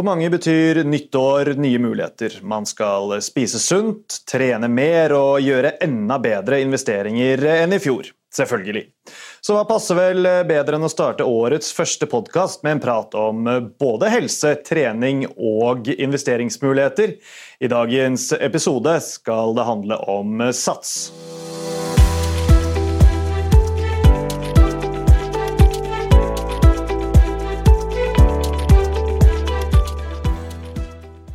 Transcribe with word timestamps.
For 0.00 0.04
mange 0.04 0.30
betyr 0.32 0.78
nytt 0.88 1.14
år 1.14 1.50
nye 1.60 1.78
muligheter. 1.78 2.38
Man 2.42 2.64
skal 2.64 3.18
spise 3.20 3.58
sunt, 3.60 4.22
trene 4.24 4.70
mer 4.72 5.12
og 5.12 5.42
gjøre 5.44 5.74
enda 5.84 6.16
bedre 6.16 6.62
investeringer 6.64 7.44
enn 7.58 7.76
i 7.76 7.80
fjor. 7.84 8.08
Selvfølgelig. 8.32 8.86
Så 9.44 9.58
hva 9.58 9.66
passer 9.68 9.98
vel 9.98 10.24
bedre 10.48 10.78
enn 10.78 10.88
å 10.88 10.88
starte 10.88 11.26
årets 11.28 11.74
første 11.76 12.08
podkast 12.08 12.64
med 12.64 12.78
en 12.78 12.82
prat 12.86 13.18
om 13.20 13.44
både 13.76 14.08
helse, 14.14 14.54
trening 14.64 15.26
og 15.36 15.92
investeringsmuligheter? 15.92 17.18
I 17.60 17.68
dagens 17.68 18.30
episode 18.40 18.96
skal 19.04 19.52
det 19.60 19.68
handle 19.68 20.00
om 20.16 20.46
Sats. 20.48 21.10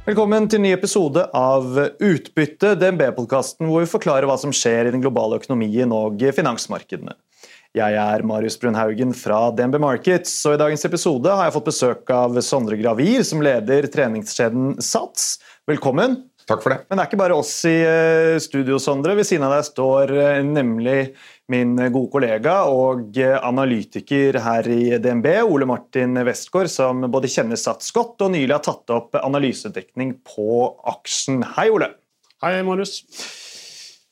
Velkommen 0.06 0.46
til 0.46 0.60
en 0.60 0.68
ny 0.68 0.72
episode 0.76 1.18
av 1.34 1.80
Utbytte, 1.98 2.76
DNB-podkasten 2.78 3.66
hvor 3.66 3.82
vi 3.82 3.90
forklarer 3.90 4.28
hva 4.30 4.36
som 4.38 4.52
skjer 4.54 4.86
i 4.86 4.92
den 4.94 5.02
globale 5.02 5.40
økonomien 5.40 5.90
og 5.98 6.22
finansmarkedene. 6.38 7.16
Jeg 7.74 7.98
er 7.98 8.22
Marius 8.22 8.60
Brunhaugen 8.62 9.16
fra 9.18 9.40
DNB 9.58 9.80
Markets, 9.82 10.36
og 10.46 10.60
i 10.60 10.60
dagens 10.62 10.86
episode 10.86 11.34
har 11.34 11.50
jeg 11.50 11.56
fått 11.58 11.72
besøk 11.72 12.14
av 12.14 12.38
Sondre 12.46 12.78
Gravir, 12.78 13.26
som 13.26 13.42
leder 13.42 13.90
treningskjeden 13.90 14.76
Sats. 14.78 15.40
Velkommen. 15.66 16.20
Takk 16.46 16.62
for 16.62 16.76
det. 16.76 16.84
Men 16.86 17.00
det 17.00 17.04
er 17.04 17.10
ikke 17.10 17.18
bare 17.24 17.38
oss 17.42 17.54
i 17.66 17.78
eh, 17.82 18.36
studio, 18.44 18.78
Sondre. 18.82 19.16
Ved 19.18 19.26
siden 19.26 19.48
av 19.48 19.56
deg 19.56 19.66
står 19.66 20.12
eh, 20.14 20.44
nemlig 20.46 21.00
min 21.50 21.74
gode 21.80 22.12
kollega 22.14 22.60
og 22.70 23.18
eh, 23.18 23.34
analytiker 23.40 24.38
her 24.46 24.70
i 24.70 25.00
DNB, 25.02 25.26
Ole 25.42 25.66
Martin 25.70 26.14
Westgård, 26.28 26.70
som 26.70 27.02
både 27.10 27.32
kjenner 27.34 27.58
Sats 27.58 27.90
godt 27.96 28.22
og 28.22 28.36
nylig 28.36 28.54
har 28.54 28.62
tatt 28.66 28.94
opp 28.94 29.18
analysedekning 29.24 30.20
på 30.36 30.62
aksjen. 30.94 31.42
Hei, 31.58 31.72
Ole. 31.74 31.96
Hei, 32.46 32.60
Marius. 32.68 33.00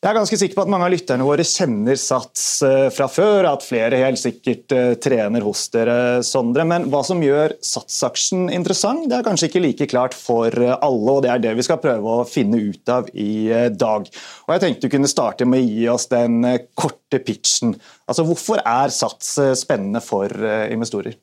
Jeg 0.03 0.09
er 0.11 0.17
ganske 0.17 0.35
sikker 0.35 0.57
på 0.57 0.63
at 0.65 0.71
mange 0.73 0.83
av 0.83 0.91
lytterne 0.91 1.23
våre 1.23 1.45
kjenner 1.47 1.95
Sats 1.95 2.41
eh, 2.67 2.89
fra 2.91 3.05
før, 3.07 3.45
at 3.47 3.63
flere 3.63 4.01
helt 4.01 4.19
sikkert 4.19 4.75
eh, 4.75 4.89
trener 4.99 5.45
hos 5.47 5.61
dere, 5.71 5.95
Sondre. 6.27 6.65
Men 6.67 6.89
hva 6.91 6.99
som 7.07 7.23
gjør 7.23 7.55
Sats-aksjen 7.63 8.49
interessant, 8.51 9.05
det 9.07 9.15
er 9.15 9.23
kanskje 9.23 9.47
ikke 9.47 9.63
like 9.63 9.87
klart 9.93 10.17
for 10.17 10.51
eh, 10.51 10.75
alle, 10.75 11.07
og 11.07 11.23
det 11.23 11.31
er 11.31 11.45
det 11.45 11.55
vi 11.55 11.63
skal 11.63 11.79
prøve 11.79 12.17
å 12.17 12.27
finne 12.27 12.59
ut 12.59 12.91
av 12.91 13.07
i 13.15 13.47
dag. 13.71 14.11
Og 14.43 14.55
jeg 14.57 14.65
tenkte 14.65 14.89
du 14.89 14.97
kunne 14.97 15.13
starte 15.13 15.47
med 15.47 15.63
å 15.63 15.71
gi 15.71 15.87
oss 15.95 16.11
den 16.11 16.41
korte 16.75 17.23
pitchen. 17.23 17.77
Altså, 18.03 18.27
Hvorfor 18.27 18.59
er 18.59 18.91
Sats 18.91 19.37
spennende 19.63 20.03
for 20.03 20.35
investorer? 20.67 21.15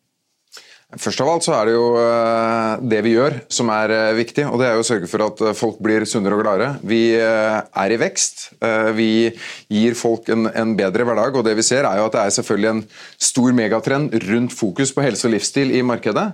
Først 0.98 1.20
av 1.22 1.28
alt 1.30 1.44
så 1.46 1.52
er 1.54 1.68
det 1.68 1.74
jo 1.76 1.84
eh, 2.00 2.80
det 2.90 2.98
vi 3.06 3.12
gjør 3.12 3.36
som 3.52 3.68
er 3.70 3.92
eh, 3.94 4.16
viktig, 4.18 4.42
og 4.48 4.58
det 4.58 4.66
er 4.66 4.74
jo 4.74 4.82
å 4.82 4.86
sørge 4.88 5.06
for 5.06 5.22
at 5.22 5.42
eh, 5.44 5.54
folk 5.54 5.78
blir 5.78 6.02
sunnere 6.08 6.34
og 6.34 6.42
gladere. 6.42 6.70
Vi 6.82 7.14
er 7.14 7.94
i 7.94 7.98
vekst. 8.00 8.48
Vi 8.96 9.10
gir 9.70 9.94
folk 9.98 10.26
en, 10.32 10.48
en, 10.50 10.72
bedre 10.78 11.06
hverdag, 11.06 11.36
og 11.38 11.46
det 11.46 11.54
vi 11.58 11.64
ser 11.66 11.86
er 11.86 12.00
jo 12.00 12.08
at 12.08 12.16
det 12.16 12.24
er 12.24 12.34
selvfølgelig 12.34 12.70
en 12.72 12.82
stor 13.22 13.54
megatrend 13.54 14.16
rundt 14.26 14.56
fokus 14.56 14.90
på 14.96 15.04
helse 15.04 15.28
og 15.28 15.34
livsstil 15.36 15.70
i 15.76 15.84
markedet. 15.86 16.26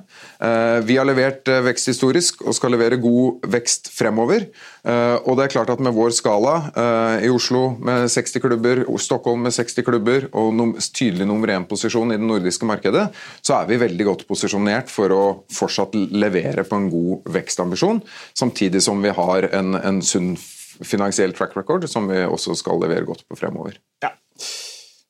Vi 0.88 0.96
har 0.96 1.08
levert 1.08 1.48
vekst 1.66 1.90
historisk 1.92 2.44
og 2.46 2.56
skal 2.56 2.72
levere 2.74 3.00
god 3.02 3.46
vekst 3.52 3.90
fremover. 3.96 4.48
Og 4.86 5.32
det 5.34 5.44
er 5.44 5.50
klart 5.50 5.70
at 5.72 5.80
med 5.82 5.94
vår 5.96 6.12
skala, 6.14 6.54
i 7.18 7.30
Oslo 7.32 7.72
med 7.82 8.06
60 8.12 8.38
klubber, 8.44 8.82
Stockholm 9.02 9.42
med 9.42 9.54
60 9.56 9.82
klubber 9.86 10.28
og 10.30 10.76
tydelig 10.78 11.26
nummer 11.26 11.50
én-posisjon 11.56 12.14
i 12.14 12.18
det 12.20 12.28
nordiske 12.28 12.68
markedet, 12.68 13.08
så 13.42 13.58
er 13.58 13.70
vi 13.70 13.80
veldig 13.82 14.06
godt 14.06 14.26
posisjonert 14.28 14.92
for 14.92 15.10
å 15.10 15.22
fortsatt 15.50 15.96
levere 16.14 16.62
på 16.68 16.78
en 16.78 16.90
god 16.92 17.26
vekstambisjon, 17.34 17.98
samtidig 18.38 18.84
som 18.86 19.02
vi 19.02 19.14
har 19.16 19.48
en, 19.50 19.74
en 19.74 19.98
sunn 20.06 20.36
finansiell 20.84 21.32
track 21.32 21.56
record 21.56 21.88
som 21.90 22.08
vi 22.10 22.22
også 22.24 22.56
skal 22.58 22.80
levere 22.82 23.06
godt 23.08 23.26
på 23.28 23.38
fremover. 23.38 23.78
Ja. 24.04 24.12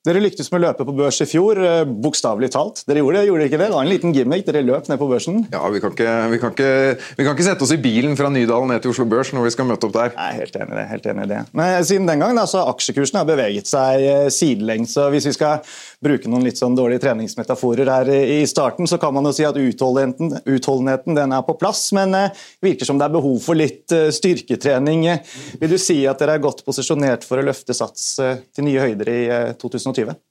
Dere 0.06 0.20
lyktes 0.22 0.52
med 0.52 0.60
å 0.60 0.66
løpe 0.68 0.84
på 0.86 0.92
børs 0.94 1.16
i 1.24 1.26
fjor, 1.26 1.58
eh, 1.58 1.80
bokstavelig 1.82 2.52
talt. 2.54 2.84
Dere 2.86 3.00
gjorde 3.02 3.18
det, 3.18 3.26
gjorde 3.26 3.46
ikke 3.48 3.58
det? 3.58 3.66
Det 3.66 3.74
var 3.74 3.82
en 3.82 3.90
liten 3.90 4.12
gimmick, 4.14 4.44
dere 4.46 4.62
løp 4.62 4.86
ned 4.86 5.00
på 5.00 5.08
børsen? 5.10 5.40
Ja, 5.50 5.64
vi 5.74 5.80
kan, 5.82 5.94
ikke, 5.96 6.12
vi, 6.30 6.38
kan 6.38 6.52
ikke, 6.54 6.68
vi 7.16 7.24
kan, 7.26 7.34
ikke, 7.34 7.46
sette 7.48 7.66
oss 7.66 7.72
i 7.74 7.78
bilen 7.82 8.14
fra 8.14 8.30
Nydalen 8.30 8.70
ned 8.70 8.84
til 8.84 8.92
Oslo 8.92 9.02
Børs 9.10 9.32
når 9.34 9.48
vi 9.48 9.52
skal 9.56 9.66
møte 9.66 9.88
opp 9.88 9.96
der. 9.96 10.12
Nei, 10.14 10.28
helt 10.38 10.54
enig 10.54 10.76
i 10.76 10.78
det. 10.78 10.84
helt 10.92 11.08
enig 11.10 11.24
i 11.26 11.30
det. 11.32 11.40
Men 11.58 11.88
siden 11.88 12.06
den 12.06 12.22
gang 12.22 12.38
da, 12.38 12.44
så 12.46 12.60
har 12.62 12.70
aksjekursen 12.70 13.18
beveget 13.26 13.66
seg 13.66 14.04
eh, 14.06 14.28
sidelengs. 14.30 14.94
så 14.94 15.08
Hvis 15.10 15.26
vi 15.26 15.34
skal 15.34 15.74
bruke 16.06 16.30
noen 16.30 16.46
litt 16.46 16.62
sånn 16.62 16.78
dårlige 16.78 17.02
treningsmetaforer 17.08 17.90
her 17.90 18.12
i 18.14 18.38
starten, 18.46 18.86
så 18.86 19.00
kan 19.02 19.10
man 19.16 19.26
jo 19.26 19.34
si 19.34 19.48
at 19.48 19.58
utholdenheten, 19.58 20.38
utholdenheten 20.54 21.18
den 21.18 21.34
er 21.34 21.42
på 21.42 21.58
plass, 21.58 21.82
men 21.98 22.14
det 22.14 22.22
eh, 22.28 22.46
virker 22.68 22.86
som 22.86 23.02
det 23.02 23.08
er 23.08 23.16
behov 23.18 23.42
for 23.42 23.58
litt 23.58 23.90
styrketrening. 23.90 25.08
Vil 25.58 25.74
du 25.74 25.80
si 25.82 25.98
at 26.06 26.22
dere 26.22 26.38
er 26.38 26.46
godt 26.46 26.62
posisjonert 26.62 27.26
for 27.26 27.42
å 27.42 27.48
løfte 27.50 27.74
sats 27.74 28.08
til 28.20 28.68
nye 28.70 28.86
høyder 28.86 29.10
i 29.10 29.20
2020? 29.96 30.22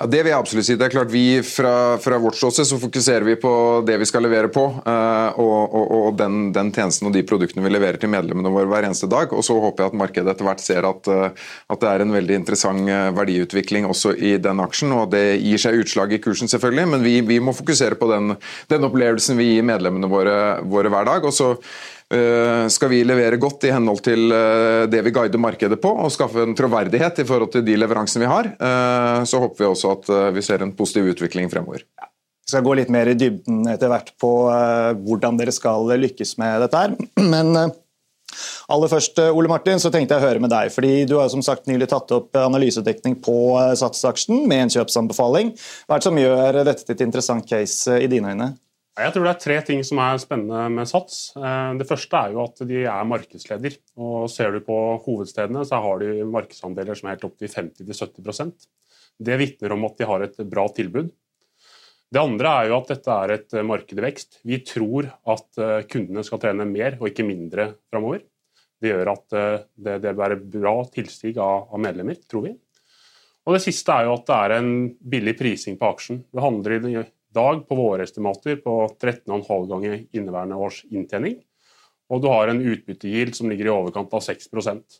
Ja, 0.00 0.06
Det 0.06 0.22
vil 0.22 0.30
jeg 0.32 0.40
absolutt 0.40 0.64
si. 0.64 0.74
Det 0.80 0.86
er 0.86 0.92
klart 0.94 1.10
vi 1.12 1.42
Fra, 1.44 1.98
fra 2.00 2.18
vårt 2.20 2.38
ståsted 2.38 2.64
så 2.70 2.78
fokuserer 2.80 3.26
vi 3.26 3.34
på 3.40 3.50
det 3.84 3.98
vi 4.00 4.08
skal 4.08 4.24
levere 4.24 4.48
på, 4.52 4.62
uh, 4.80 5.40
og, 5.40 5.74
og, 5.76 5.90
og 5.96 6.16
den, 6.16 6.52
den, 6.56 6.70
tjenesten 6.72 7.10
og 7.10 7.12
de 7.12 7.24
produktene 7.26 7.64
vi 7.66 7.72
leverer 7.74 8.00
til 8.00 8.12
medlemmene 8.12 8.52
våre 8.52 8.70
hver 8.70 8.88
eneste 8.88 9.10
dag. 9.12 9.32
Og 9.36 9.44
så 9.44 9.58
håper 9.60 9.84
jeg 9.84 9.92
at 9.92 10.00
markedet 10.00 10.32
etter 10.32 10.48
hvert 10.48 10.64
ser 10.64 10.88
at, 10.88 11.12
uh, 11.12 11.52
at 11.68 11.84
det 11.84 11.92
er 11.92 12.04
en 12.06 12.16
veldig 12.16 12.40
interessant 12.40 12.88
uh, 12.88 13.10
verdiutvikling 13.18 13.88
også 13.90 14.14
i 14.16 14.34
den 14.40 14.64
aksjen. 14.64 14.96
og 14.96 15.12
Det 15.12 15.24
gir 15.36 15.60
seg 15.60 15.84
utslag 15.84 16.16
i 16.16 16.22
kursen, 16.24 16.48
selvfølgelig, 16.48 16.88
men 16.94 17.04
vi, 17.04 17.18
vi 17.20 17.40
må 17.44 17.56
fokusere 17.56 18.00
på 18.00 18.08
den, 18.14 18.36
den, 18.72 18.88
opplevelsen 18.88 19.36
vi 19.40 19.52
gir 19.52 19.68
medlemmene 19.68 20.08
våre, 20.08 20.38
våre 20.64 20.92
hver 20.92 21.12
dag. 21.12 21.28
og 21.28 21.36
så 21.36 21.54
Eh, 21.60 21.99
skal 22.10 22.90
vi 22.90 23.04
levere 23.06 23.38
godt 23.38 23.68
i 23.68 23.72
henhold 23.74 24.00
til 24.02 24.32
eh, 24.34 24.84
det 24.90 25.02
vi 25.06 25.12
guider 25.14 25.38
markedet 25.38 25.78
på, 25.82 25.92
og 25.94 26.10
skaffe 26.10 26.42
en 26.42 26.56
troverdighet 26.58 27.22
i 27.22 27.26
forhold 27.28 27.52
til 27.54 27.66
de 27.66 27.76
leveransene 27.78 28.24
vi 28.24 28.30
har, 28.30 28.48
eh, 28.50 29.20
så 29.30 29.42
håper 29.44 29.62
vi 29.62 29.68
også 29.68 29.92
at 29.94 30.10
vi 30.34 30.42
ser 30.42 30.64
en 30.64 30.74
positiv 30.76 31.12
utvikling 31.12 31.50
fremover. 31.52 31.84
Vi 31.86 32.50
skal 32.50 32.64
gå 32.66 32.74
litt 32.74 32.90
mer 32.90 33.12
i 33.12 33.14
dybden 33.14 33.62
etter 33.70 33.92
hvert 33.92 34.10
på 34.18 34.30
hvordan 35.04 35.38
dere 35.38 35.54
skal 35.54 35.86
lykkes 36.00 36.34
med 36.40 36.64
dette. 36.64 36.80
her. 36.82 36.96
Men 37.34 37.52
aller 37.54 38.90
først, 38.90 39.20
Ole 39.30 39.52
Martin, 39.52 39.78
så 39.78 39.92
tenkte 39.94 40.16
jeg 40.16 40.24
å 40.24 40.26
høre 40.26 40.42
med 40.42 40.50
deg. 40.50 40.72
fordi 40.74 41.04
Du 41.06 41.14
har 41.20 41.30
som 41.30 41.44
sagt 41.46 41.70
nylig 41.70 41.86
tatt 41.92 42.10
opp 42.16 42.34
analysedekning 42.34 43.20
på 43.22 43.36
satsaksjen 43.78 44.48
med 44.50 44.64
en 44.64 44.74
kjøpsanbefaling. 44.74 45.54
Hva 45.86 45.94
er 45.94 46.02
det 46.02 46.08
som 46.08 46.18
gjør 46.18 46.60
dette 46.64 46.82
til 46.82 46.96
et 46.96 47.06
interessant 47.06 47.46
case 47.46 48.00
i 48.02 48.10
dine 48.10 48.34
øyne? 48.34 48.50
Jeg 48.98 49.14
tror 49.14 49.24
det 49.24 49.30
er 49.32 49.42
tre 49.44 49.56
ting 49.68 49.84
som 49.86 50.00
er 50.02 50.18
spennende 50.20 50.64
med 50.74 50.88
Sats. 50.90 51.30
Eh, 51.38 51.72
det 51.78 51.86
første 51.88 52.18
er 52.18 52.34
jo 52.34 52.42
at 52.42 52.62
de 52.66 52.82
er 52.82 53.06
markedsleder. 53.08 53.76
Og 54.02 54.26
Ser 54.32 54.56
du 54.56 54.60
på 54.66 54.76
hovedstedene, 55.04 55.62
så 55.66 55.78
har 55.84 56.02
de 56.02 56.26
markedsandeler 56.26 56.98
som 56.98 57.08
er 57.08 57.16
helt 57.16 57.26
opp 57.28 57.38
til 57.40 57.52
50-70% 57.52 58.66
Det 59.20 59.38
vitner 59.38 59.76
om 59.76 59.86
at 59.86 59.96
de 60.00 60.08
har 60.10 60.26
et 60.26 60.40
bra 60.42 60.66
tilbud. 60.74 61.12
Det 62.10 62.18
andre 62.18 62.56
er 62.58 62.70
jo 62.70 62.80
at 62.80 62.90
dette 62.90 63.16
er 63.22 63.32
et 63.36 63.54
marked 63.62 63.94
i 63.94 64.02
vekst. 64.02 64.40
Vi 64.42 64.58
tror 64.66 65.12
at 65.30 65.62
eh, 65.62 65.86
kundene 65.86 66.26
skal 66.26 66.42
trene 66.42 66.66
mer 66.66 66.98
og 66.98 67.06
ikke 67.12 67.28
mindre 67.28 67.68
framover. 67.92 68.24
Det 68.80 68.90
gjør 68.90 69.12
at 69.12 69.38
eh, 69.38 69.62
det, 69.86 70.00
det 70.02 70.16
blir 70.18 70.36
bra 70.58 70.74
tilstig 70.90 71.36
av, 71.38 71.70
av 71.70 71.82
medlemmer, 71.86 72.18
tror 72.26 72.48
vi. 72.48 72.56
Og 73.46 73.56
Det 73.56 73.62
siste 73.62 73.94
er 73.94 74.08
jo 74.08 74.18
at 74.18 74.26
det 74.26 74.36
er 74.36 74.56
en 74.58 74.74
billig 75.14 75.36
prising 75.38 75.78
på 75.78 75.94
aksjen. 75.94 76.24
Det 76.26 76.42
handler 76.42 76.76
i 76.76 76.82
dag 77.34 77.62
på 77.68 77.78
våre 77.78 78.06
estimater 78.06 78.58
på 78.62 78.74
13,5 78.96 79.68
ganger 79.70 79.96
inneværende 80.16 80.58
års 80.58 80.82
inntjening. 80.90 81.38
Og 82.10 82.22
du 82.22 82.28
har 82.30 82.50
en 82.50 82.62
utbyttegild 82.62 83.36
som 83.38 83.50
ligger 83.50 83.68
i 83.68 83.74
overkant 83.74 84.12
av 84.16 84.24
6% 84.24 84.98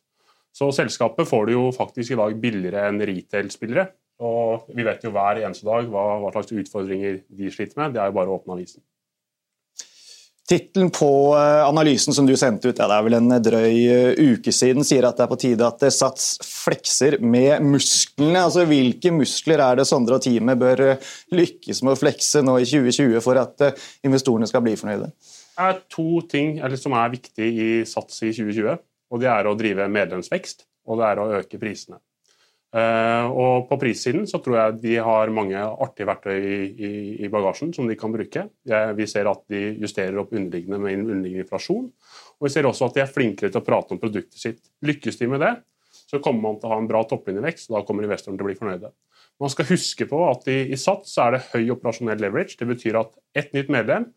Så 0.54 0.70
selskapet 0.74 1.28
får 1.28 1.46
du 1.46 1.52
jo 1.52 1.64
faktisk 1.74 2.12
i 2.12 2.18
dag 2.18 2.36
billigere 2.42 2.88
enn 2.88 3.02
retail-spillere. 3.06 3.86
Og 4.20 4.70
vi 4.74 4.84
vet 4.84 5.04
jo 5.04 5.12
hver 5.14 5.40
eneste 5.40 5.66
dag 5.66 5.86
hva, 5.90 6.20
hva 6.22 6.32
slags 6.34 6.52
utfordringer 6.52 7.22
de 7.28 7.50
sliter 7.50 7.78
med. 7.80 7.94
Det 7.94 8.02
er 8.02 8.10
jo 8.10 8.16
bare 8.18 8.32
å 8.32 8.38
åpne 8.40 8.56
avisen. 8.58 8.82
Tittelen 10.50 10.88
på 10.90 11.08
eh, 11.38 11.62
analysen 11.62 12.14
som 12.16 12.26
du 12.26 12.32
sendte 12.38 12.72
ut, 12.72 12.78
ja, 12.80 12.88
det 12.90 12.96
er 12.96 13.04
vel 13.06 13.16
en 13.20 13.34
drøy 13.38 13.76
eh, 13.86 14.22
uke 14.32 14.50
siden, 14.54 14.82
sier 14.86 15.06
at 15.06 15.20
det 15.20 15.22
er 15.22 15.30
på 15.30 15.38
tide 15.38 15.68
at 15.68 15.84
Sats 15.94 16.32
flekser 16.42 17.20
med 17.22 17.62
musklene. 17.62 18.42
Altså, 18.48 18.64
Hvilke 18.66 19.12
muskler 19.14 19.62
er 19.62 19.78
det 19.78 19.86
Sondre 19.86 20.18
og 20.18 20.24
teamet 20.24 20.58
bør 20.58 20.82
eh, 20.88 21.12
lykkes 21.38 21.84
med 21.86 21.94
å 21.94 22.00
flekse 22.00 22.42
nå 22.42 22.56
i 22.58 22.66
2020 22.66 23.22
for 23.22 23.38
at 23.38 23.68
investorene 24.06 24.50
skal 24.50 24.64
bli 24.66 24.74
fornøyde? 24.80 25.12
Det 25.54 25.68
er 25.68 25.78
to 25.92 26.24
ting 26.26 26.56
som 26.80 26.98
er 26.98 27.14
viktig 27.14 27.46
i 27.46 27.70
Sats 27.86 28.18
i 28.24 28.32
2020. 28.34 28.82
og 29.14 29.22
Det 29.22 29.30
er 29.30 29.46
å 29.46 29.54
drive 29.58 29.86
medlemsvekst 29.92 30.66
og 30.90 31.00
det 31.00 31.10
er 31.10 31.20
å 31.20 31.28
øke 31.38 31.60
prisene. 31.60 32.00
Uh, 32.70 33.26
og 33.34 33.64
På 33.66 33.80
prissiden 33.80 34.28
så 34.30 34.38
tror 34.38 34.56
jeg 34.56 34.76
de 34.84 34.92
har 35.02 35.32
mange 35.34 35.58
artige 35.58 36.06
verktøy 36.06 36.36
i, 36.38 36.58
i, 36.70 36.90
i 37.26 37.30
bagasjen 37.32 37.72
som 37.74 37.88
de 37.90 37.96
kan 37.98 38.14
bruke. 38.14 38.44
Vi 38.96 39.08
ser 39.10 39.30
at 39.30 39.42
de 39.50 39.64
justerer 39.82 40.20
opp 40.22 40.30
underliggende 40.36 40.78
med 40.78 41.00
underliggende 41.00 41.46
inflasjon. 41.46 41.88
Og 42.38 42.46
vi 42.46 42.52
ser 42.54 42.68
også 42.70 42.86
at 42.86 42.96
de 42.96 43.04
er 43.04 43.10
flinkere 43.10 43.50
til 43.50 43.62
å 43.62 43.66
prate 43.66 43.96
om 43.96 44.02
produktet 44.02 44.38
sitt. 44.38 44.62
Lykkes 44.86 45.18
de 45.18 45.30
med 45.32 45.42
det, 45.42 45.54
så 46.10 46.22
kommer 46.22 46.46
man 46.46 46.58
til 46.60 46.70
å 46.70 46.74
ha 46.74 46.80
en 46.82 46.90
bra 46.90 47.02
topplinjevekst, 47.10 47.70
og 47.70 47.78
da 47.78 47.84
kommer 47.86 48.06
investorene 48.06 48.38
til 48.38 48.46
å 48.46 48.50
bli 48.50 48.58
fornøyde. 48.58 48.92
Man 49.40 49.52
skal 49.52 49.70
huske 49.70 50.06
på 50.10 50.20
at 50.28 50.48
i, 50.52 50.58
i 50.74 50.78
Sats 50.80 51.14
er 51.22 51.36
det 51.36 51.46
høy 51.52 51.72
operasjonell 51.76 52.20
leverage. 52.20 52.58
Det 52.60 52.68
betyr 52.68 53.00
at 53.00 53.14
ett 53.38 53.54
nytt 53.56 53.72
medlem 53.72 54.10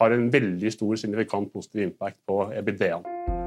har 0.00 0.16
en 0.16 0.30
veldig 0.32 0.72
stor 0.72 0.96
signifikant 0.96 1.52
positiv 1.52 1.84
impact 1.90 2.22
på 2.28 2.46
EBD-en. 2.56 3.39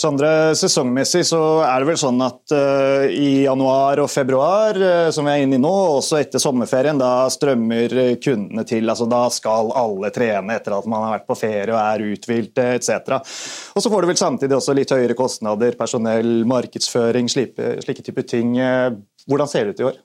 Sondre, 0.00 0.54
sesongmessig 0.56 1.26
så 1.28 1.38
er 1.60 1.82
det 1.82 1.88
vel 1.90 1.98
sånn 2.00 2.22
at 2.24 2.54
uh, 2.56 3.04
i 3.12 3.42
januar 3.44 4.00
og 4.00 4.08
februar, 4.08 4.78
uh, 4.80 5.10
som 5.12 5.28
vi 5.28 5.34
er 5.34 5.44
inne 5.44 5.58
i 5.58 5.60
nå, 5.60 5.72
også 5.98 6.16
etter 6.22 6.40
sommerferien, 6.40 6.96
da 7.00 7.26
strømmer 7.32 7.92
kundene 8.24 8.64
til. 8.68 8.88
altså 8.88 9.04
Da 9.10 9.26
skal 9.34 9.74
alle 9.76 10.08
trene 10.14 10.56
etter 10.56 10.78
at 10.78 10.88
man 10.88 11.04
har 11.04 11.18
vært 11.18 11.28
på 11.28 11.36
ferie 11.42 11.74
og 11.74 11.80
er 11.82 12.06
uthvilt 12.14 12.62
etc. 12.64 13.18
Og 13.76 13.84
så 13.84 13.92
får 13.92 14.00
du 14.00 14.12
vel 14.14 14.22
samtidig 14.22 14.56
også 14.56 14.76
litt 14.78 14.94
høyere 14.96 15.18
kostnader, 15.18 15.76
personell, 15.76 16.46
markedsføring, 16.48 17.28
slike, 17.28 17.76
slike 17.84 18.06
typer 18.06 18.28
ting. 18.36 18.56
Hvordan 19.28 19.52
ser 19.52 19.68
det 19.68 19.76
ut 19.76 19.84
i 19.84 19.90
år? 19.92 20.00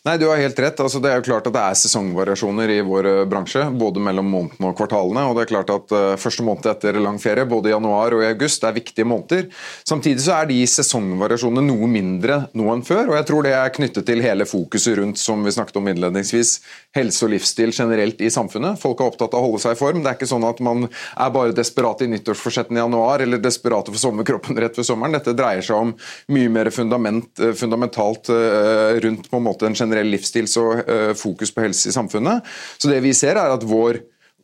Nei, 0.00 0.16
Du 0.16 0.30
har 0.30 0.38
helt 0.40 0.58
rett. 0.58 0.78
Altså, 0.80 0.96
det 0.96 1.10
er 1.12 1.18
jo 1.20 1.26
klart 1.26 1.48
at 1.50 1.52
det 1.52 1.60
er 1.60 1.76
sesongvariasjoner 1.76 2.70
i 2.72 2.78
vår 2.88 3.06
eh, 3.10 3.18
bransje. 3.28 3.66
Både 3.76 4.00
mellom 4.00 4.30
månedene 4.32 4.70
og 4.70 4.78
kvartalene. 4.78 5.26
og 5.28 5.34
det 5.36 5.42
er 5.42 5.50
klart 5.50 5.72
at 5.74 5.92
uh, 5.92 6.14
Første 6.16 6.44
måned 6.46 6.64
etter 6.70 6.96
lang 6.96 7.18
ferie, 7.20 7.44
både 7.44 7.68
i 7.68 7.74
januar 7.74 8.16
og 8.16 8.22
i 8.24 8.30
august, 8.30 8.64
er 8.64 8.72
viktige 8.72 9.04
måneder. 9.04 9.50
Samtidig 9.84 10.24
så 10.24 10.38
er 10.38 10.48
de 10.48 10.56
sesongvariasjonene 10.72 11.66
noe 11.66 11.88
mindre 11.92 12.38
nå 12.56 12.70
enn 12.72 12.84
før. 12.86 13.10
og 13.10 13.18
Jeg 13.18 13.26
tror 13.28 13.44
det 13.44 13.52
er 13.58 13.74
knyttet 13.76 14.08
til 14.08 14.24
hele 14.24 14.46
fokuset 14.48 14.96
rundt 15.02 15.20
som 15.20 15.44
vi 15.44 15.52
snakket 15.52 15.76
om 15.82 15.92
innledningsvis, 15.92 16.54
helse 16.96 17.28
og 17.28 17.34
livsstil 17.34 17.76
generelt 17.76 18.24
i 18.24 18.32
samfunnet. 18.32 18.80
Folk 18.80 19.04
er 19.04 19.12
opptatt 19.12 19.36
av 19.36 19.44
å 19.44 19.50
holde 19.50 19.60
seg 19.66 19.76
i 19.76 19.80
form. 19.82 20.00
Det 20.00 20.14
er 20.14 20.16
ikke 20.16 20.30
sånn 20.32 20.48
at 20.48 20.64
man 20.64 20.88
er 20.88 21.36
bare 21.36 21.52
desperat 21.52 22.06
i 22.06 22.08
nyttårsforsettene 22.14 22.80
i 22.80 22.84
januar 22.86 23.26
eller 23.26 23.44
desperate 23.44 23.92
for 23.92 24.00
sommerkroppen 24.00 24.64
rett 24.64 24.80
før 24.80 24.88
sommeren. 24.94 25.18
Dette 25.20 25.36
dreier 25.36 25.60
seg 25.60 25.76
om 25.76 25.92
mye 26.32 26.56
mer 26.56 26.72
fundament, 26.72 27.30
eh, 27.36 27.52
fundamentalt 27.52 28.32
uh, 28.32 28.96
rundt 29.04 29.28
på 29.28 29.36
en 29.36 29.44
måte 29.44 29.68
en 29.68 29.76
generell 29.76 29.89
generell 29.90 30.14
livsstils- 30.14 30.56
og 30.62 30.86
uh, 30.86 31.10
fokus 31.18 31.52
på 31.54 31.66
helse 31.66 31.90
i 31.90 31.96
samfunnet. 31.96 32.46
Så 32.78 32.90
det 32.90 33.02
vi 33.04 33.14
ser 33.16 33.36
er 33.40 33.58
at 33.58 33.66
vår 33.66 34.00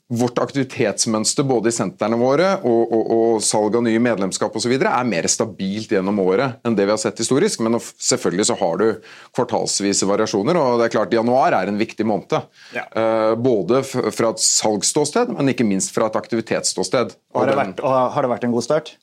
vårt 0.08 0.38
aktivitetsmønster 0.38 1.43
både 1.46 1.72
i 1.72 1.75
sentrene 1.75 2.19
våre 2.20 2.52
og, 2.60 2.93
og, 2.94 3.08
og 3.16 3.40
salg 3.43 3.75
av 3.75 3.82
nye 3.82 3.98
medlemskap 4.02 4.54
og 4.54 4.62
så 4.62 4.70
videre, 4.70 4.93
er 4.94 5.08
mer 5.08 5.26
stabilt 5.31 5.90
gjennom 5.90 6.20
året 6.22 6.60
enn 6.66 6.76
det 6.78 6.87
vi 6.87 6.94
har 6.94 7.00
sett 7.02 7.19
historisk. 7.19 7.62
Men 7.66 7.81
selvfølgelig 7.81 8.46
så 8.46 8.58
har 8.60 8.78
du 8.78 8.87
kvartalsvise 9.34 10.06
variasjoner. 10.06 10.58
og 10.60 10.78
det 10.78 10.87
er 10.87 10.94
klart 10.94 11.16
Januar 11.16 11.58
er 11.58 11.72
en 11.72 11.81
viktig 11.81 12.06
måned. 12.06 12.38
Ja. 12.76 12.87
Uh, 12.94 13.34
både 13.34 13.82
fra 13.87 14.31
et 14.31 14.42
salgsståsted, 14.42 15.34
men 15.34 15.50
ikke 15.50 15.66
minst 15.66 15.90
fra 15.94 16.06
et 16.06 16.20
aktivitetsståsted. 16.22 17.16
Har 17.37 17.50
det, 17.50 17.58
vært, 17.58 17.82
har 17.82 18.22
det 18.22 18.31
vært 18.31 18.46
en 18.46 18.54
god 18.54 18.64
start? 18.64 18.94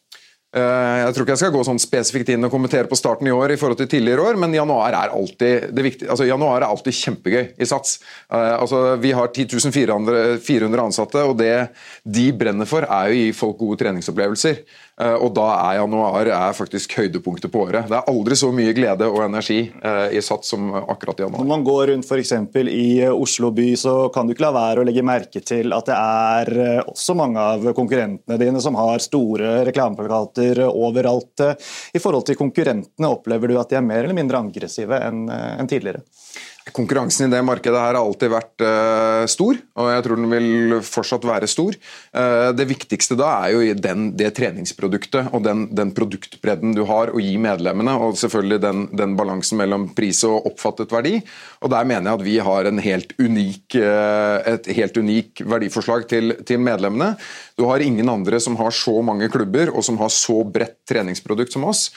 Eh, 0.54 0.96
jeg 1.02 1.14
tror 1.16 1.26
ikke 1.26 1.34
jeg 1.34 1.42
skal 1.42 1.54
gå 1.56 1.62
sånn 1.66 1.82
spesifikt 1.82 2.28
inn 2.30 2.46
og 2.46 2.52
kommentere 2.54 2.86
på 2.90 2.98
starten 2.98 3.26
i 3.26 3.34
år 3.34 3.56
i 3.56 3.58
forhold 3.58 3.80
til 3.80 3.88
tidligere 3.90 4.22
år, 4.30 4.38
men 4.38 4.54
januar 4.54 4.94
er 4.94 5.16
alltid 5.16 5.72
det 5.74 5.86
viktige, 5.88 6.10
altså 6.14 6.28
januar 6.30 6.62
er 6.62 6.68
alltid 6.68 6.94
kjempegøy 7.00 7.48
i 7.58 7.68
Sats. 7.70 7.96
Uh, 8.28 8.60
altså, 8.60 8.84
vi 9.02 9.16
har 9.18 9.32
10 9.34 9.50
400 9.58 10.84
ansatte, 10.84 11.26
og 11.26 11.40
det 11.42 11.74
de 12.06 12.28
brenner 12.38 12.70
for, 12.70 12.86
er 12.86 13.10
å 13.10 13.18
gi 13.18 13.32
folk 13.34 13.58
gode 13.64 13.82
treningsopplevelser. 13.82 14.62
Uh, 15.02 15.16
og 15.26 15.32
da 15.34 15.48
er 15.56 15.80
januar 15.80 16.28
er 16.30 16.54
faktisk 16.54 16.92
høydepunktet 17.00 17.50
på 17.50 17.64
året. 17.66 17.88
Det 17.90 17.98
er 17.98 18.10
aldri 18.12 18.36
så 18.38 18.52
mye 18.54 18.76
glede 18.78 19.08
og 19.10 19.24
energi 19.26 19.64
uh, 19.82 20.14
i 20.14 20.22
Sats 20.22 20.54
som 20.54 20.68
akkurat 20.70 21.18
i 21.18 21.26
januar. 21.26 21.42
Når 21.42 21.50
man 21.50 21.66
går 21.66 21.88
rundt 21.90 22.06
f.eks. 22.06 22.34
i 22.70 22.86
Oslo 23.10 23.50
by, 23.58 23.72
så 23.80 23.96
kan 24.14 24.30
du 24.30 24.36
ikke 24.36 24.46
la 24.46 24.54
være 24.54 24.84
å 24.84 24.86
legge 24.86 25.06
merke 25.06 25.42
til 25.42 25.74
at 25.74 25.90
det 25.90 25.98
er 25.98 26.84
også 26.84 27.18
mange 27.18 27.42
av 27.42 27.66
konkurrentene 27.74 28.38
dine 28.38 28.62
som 28.62 28.78
har 28.78 29.02
store 29.02 29.64
reklameplakater 29.66 30.62
overalt. 30.70 31.42
I 31.94 32.02
forhold 32.02 32.28
til 32.30 32.38
konkurrentene, 32.38 33.10
opplever 33.10 33.50
du 33.50 33.58
at 33.58 33.74
de 33.74 33.82
er 33.82 33.86
mer 33.86 34.04
eller 34.06 34.18
mindre 34.18 34.46
aggressive 34.46 35.02
enn 35.02 35.26
tidligere? 35.70 36.06
Konkurransen 36.72 37.28
i 37.28 37.34
det 37.34 37.42
markedet 37.44 37.76
her 37.76 37.92
har 37.92 38.00
alltid 38.00 38.32
vært 38.32 38.64
uh, 38.64 39.26
stor, 39.28 39.58
og 39.76 39.90
jeg 39.92 40.04
tror 40.06 40.20
den 40.20 40.30
vil 40.32 40.78
fortsatt 40.88 41.26
være 41.28 41.50
stor. 41.52 41.76
Uh, 42.16 42.54
det 42.56 42.70
viktigste 42.70 43.18
da 43.20 43.34
er 43.44 43.52
jo 43.52 43.74
den, 43.84 44.06
det 44.16 44.30
treningsproduktet 44.38 45.34
og 45.36 45.44
den, 45.44 45.66
den, 45.76 45.92
produktbredden 45.98 46.72
du 46.78 46.86
har 46.88 47.12
å 47.12 47.20
gi 47.20 47.36
medlemmene, 47.42 47.98
og 48.00 48.16
selvfølgelig 48.22 48.62
den, 48.64 48.86
den, 48.96 49.18
balansen 49.20 49.60
mellom 49.60 49.90
pris 49.98 50.24
og 50.30 50.48
oppfattet 50.54 50.96
verdi. 50.96 51.18
Og 51.60 51.74
Der 51.76 51.90
mener 51.90 52.14
jeg 52.14 52.22
at 52.22 52.26
vi 52.30 52.38
har 52.48 52.72
helt 52.88 53.14
unik, 53.20 53.80
uh, 53.84 54.40
et 54.56 54.72
helt 54.80 54.96
unik 55.04 55.44
verdiforslag 55.44 56.08
til, 56.16 56.38
til, 56.48 56.64
medlemmene. 56.64 57.18
Du 57.60 57.68
har 57.68 57.84
ingen 57.84 58.08
andre 58.08 58.40
som 58.40 58.56
har 58.62 58.72
så 58.72 58.96
mange 59.04 59.28
klubber 59.34 59.74
og 59.74 59.84
som 59.84 60.00
har 60.00 60.16
så 60.16 60.40
bredt 60.48 60.80
treningsprodukt 60.88 61.52
som 61.52 61.68
oss. 61.68 61.90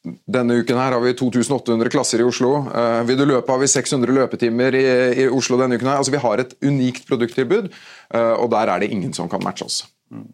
Denne 0.00 0.56
uken 0.62 0.78
her 0.80 0.94
har 0.96 1.02
vi 1.04 1.12
2800 1.12 1.90
klasser 1.92 2.22
i 2.22 2.24
Oslo. 2.24 2.54
Uh, 2.72 3.04
du 3.04 3.24
løpe, 3.28 3.52
har 3.52 3.60
vi 3.60 3.68
600 3.68 4.14
løpetimer 4.16 4.76
i, 4.78 4.84
i, 5.24 5.28
Oslo 5.28 5.58
denne 5.60 5.76
uken. 5.76 5.90
her. 5.90 6.00
Altså, 6.00 6.14
Vi 6.14 6.22
har 6.22 6.40
et 6.40 6.54
unikt 6.64 7.08
produkttilbud, 7.08 7.68
uh, 8.14 8.36
og 8.40 8.50
der 8.54 8.72
er 8.72 8.80
det 8.80 8.90
ingen 8.94 9.12
som 9.12 9.28
kan 9.28 9.44
matche 9.44 9.68
oss. 9.68 9.82
Mm. 10.10 10.30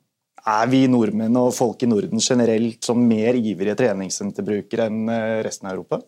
Er 0.46 0.68
vi 0.70 0.84
nordmenn 0.86 1.34
og 1.40 1.50
folk 1.56 1.80
i 1.82 1.88
Norden 1.90 2.22
generelt 2.22 2.84
som 2.86 3.00
mer 3.02 3.34
ivrige 3.34 3.74
treningssenterbrukere 3.80 4.86
enn 4.86 5.08
eh, 5.10 5.40
resten 5.42 5.66
av 5.66 5.74
Europa? 5.74 5.98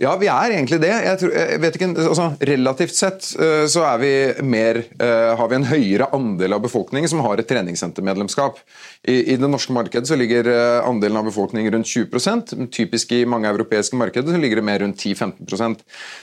Ja, 0.00 0.14
vi 0.18 0.26
er 0.26 0.50
egentlig 0.56 0.80
det. 0.82 0.90
Jeg 0.90 1.18
tror, 1.20 1.32
jeg 1.38 1.60
vet 1.62 1.76
ikke, 1.78 1.88
altså, 2.02 2.26
relativt 2.50 2.96
sett 2.96 3.28
uh, 3.38 3.64
så 3.70 3.84
vi 4.00 4.10
mer, 4.42 4.80
uh, 4.98 5.34
har 5.38 5.50
vi 5.50 5.58
en 5.58 5.68
høyere 5.68 6.08
andel 6.16 6.56
av 6.56 6.64
befolkningen 6.64 7.10
som 7.10 7.22
har 7.22 7.38
et 7.38 7.48
treningssentermedlemskap. 7.50 8.58
I, 9.04 9.20
I, 9.34 9.36
det 9.38 9.50
norske 9.50 9.74
markedet 9.76 10.08
så 10.10 10.18
ligger 10.18 10.48
uh, 10.50 10.88
andelen 10.88 11.20
av 11.20 11.28
befolkningen 11.28 11.74
rundt 11.76 11.90
20% 11.90 12.54
Typisk 12.74 13.12
i 13.12 13.22
mange 13.28 13.50
europeiske 13.50 13.98
markeder 14.00 14.34
så 14.34 14.40
ligger 14.40 14.58
det 14.58 14.66
mer 14.66 14.80
rundt 14.82 14.98
10-15 14.98 15.76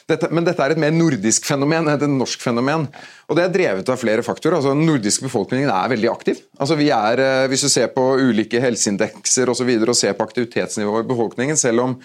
dette, 0.09 0.29
Men 0.33 0.47
dette 0.47 0.65
er 0.65 0.73
et 0.73 0.81
mer 0.81 0.91
nordisk 0.95 1.45
fenomen 1.47 1.85
enn 1.85 1.95
et 1.95 2.07
norsk 2.09 2.41
fenomen. 2.43 2.87
Og 3.29 3.37
Det 3.37 3.45
er 3.45 3.53
drevet 3.53 3.89
av 3.93 3.99
flere 4.01 4.25
faktorer. 4.25 4.57
Altså, 4.57 4.73
den 4.73 4.83
nordiske 4.89 5.23
befolkningen 5.23 5.69
er 5.71 5.91
veldig 5.93 6.09
aktiv. 6.11 6.41
Altså, 6.59 6.75
vi 6.75 6.89
er, 6.91 7.47
Hvis 7.47 7.63
du 7.63 7.69
ser 7.71 7.87
på 7.93 8.03
ulike 8.19 8.59
helseindekser 8.59 9.47
og, 9.47 9.55
så 9.55 9.67
videre, 9.67 9.93
og 9.93 9.99
ser 9.99 10.17
på 10.17 10.25
aktivitetsnivået 10.27 11.05
i 11.05 11.11
befolkningen, 11.13 11.57
selv 11.59 11.85
om, 11.85 11.95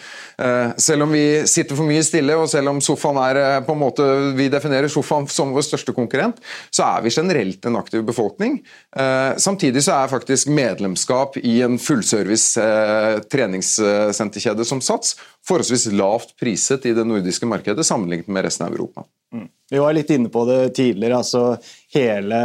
selv 0.79 1.06
om 1.09 1.14
vi 1.17 1.46
sitter 1.49 1.79
for 1.79 1.89
mye 1.89 2.03
stille, 2.05 2.35
og 2.39 2.49
selv 2.51 2.71
om 2.73 2.81
sofaen 2.85 3.19
er 3.23 3.41
eh, 3.41 3.59
på 3.67 3.75
en 3.75 3.81
måte, 3.81 4.07
vi 4.39 4.49
definerer 4.53 4.91
sofaen 4.93 5.29
som 5.31 5.55
vår 5.55 5.67
største 5.67 5.95
konkurrent, 5.97 6.41
så 6.75 6.87
er 6.89 7.05
vi 7.05 7.15
generelt 7.15 7.67
en 7.67 7.79
aktiv 7.81 8.05
befolkning. 8.07 8.59
Eh, 8.97 9.33
samtidig 9.43 9.85
så 9.87 9.97
er 9.97 10.13
faktisk 10.13 10.51
medlemskap 10.53 11.39
i 11.43 11.59
en 11.67 11.79
fullservice 11.83 12.62
eh, 12.62 13.19
treningssenterkjede 13.33 14.67
som 14.69 14.83
Sats 14.85 15.17
forholdsvis 15.47 15.91
lavt 15.95 16.35
priset 16.41 16.87
i 16.87 16.95
det 16.97 17.07
nordiske 17.07 17.47
markedet 17.49 17.87
sammenlignet 17.87 18.31
med 18.31 18.47
resten 18.47 18.67
av 18.67 18.75
Europa. 18.75 19.07
Mm. 19.35 19.47
Vi 19.71 19.83
var 19.83 19.95
litt 19.97 20.11
inne 20.15 20.31
på 20.31 20.45
det 20.47 20.61
tidligere. 20.79 21.19
altså 21.19 21.57
Hele 21.95 22.41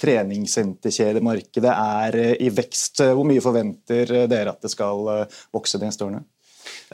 treningssenterkjedemarkedet 0.00 1.74
er 1.74 2.18
i 2.42 2.50
vekst. 2.50 3.02
Hvor 3.14 3.26
mye 3.26 3.42
forventer 3.42 4.26
dere 4.30 4.54
at 4.54 4.62
det 4.62 4.72
skal 4.74 5.06
vokse 5.54 5.78
de 5.78 5.86
neste 5.86 6.06
årene? 6.06 6.24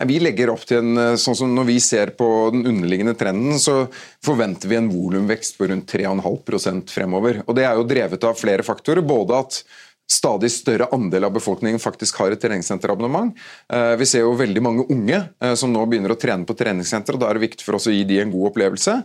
Vi 0.07 0.17
legger 0.23 0.53
opp 0.53 0.65
til 0.65 0.81
en, 0.81 0.97
eh, 0.99 1.19
sånn 1.21 1.37
som 1.37 1.55
Når 1.55 1.65
vi 1.69 1.79
ser 1.81 2.15
på 2.17 2.51
den 2.53 2.65
underliggende 2.67 3.15
trenden, 3.15 3.59
så 3.59 3.89
forventer 4.25 4.69
vi 4.69 4.77
en 4.77 4.91
volumvekst 4.91 5.59
på 5.59 5.69
rundt 5.69 5.87
3,5% 5.87 6.91
fremover. 6.91 7.43
Og 7.47 7.55
Det 7.55 7.65
er 7.65 7.75
jo 7.75 7.85
drevet 7.85 8.25
av 8.25 8.35
flere 8.35 8.63
faktorer. 8.63 9.07
Både 9.07 9.39
at 9.39 9.63
stadig 10.11 10.51
større 10.51 10.89
andel 10.91 11.25
av 11.25 11.33
befolkningen 11.33 11.79
faktisk 11.79 12.17
har 12.19 12.33
et 12.33 12.41
treningssenterabonnement. 12.41 13.37
Eh, 13.73 13.95
vi 13.97 14.07
ser 14.07 14.21
jo 14.21 14.35
veldig 14.35 14.63
mange 14.63 14.87
unge 14.91 15.29
eh, 15.41 15.55
som 15.55 15.71
nå 15.71 15.85
begynner 15.87 16.11
å 16.11 16.19
trene 16.19 16.45
på 16.45 16.57
treningssenter, 16.59 17.15
og 17.15 17.21
da 17.21 17.29
er 17.29 17.35
det 17.39 17.45
viktig 17.47 17.63
for 17.63 17.77
oss 17.77 17.87
å 17.87 17.95
gi 17.95 18.03
de 18.05 18.19
en 18.19 18.33
god 18.33 18.51
opplevelse. 18.51 19.03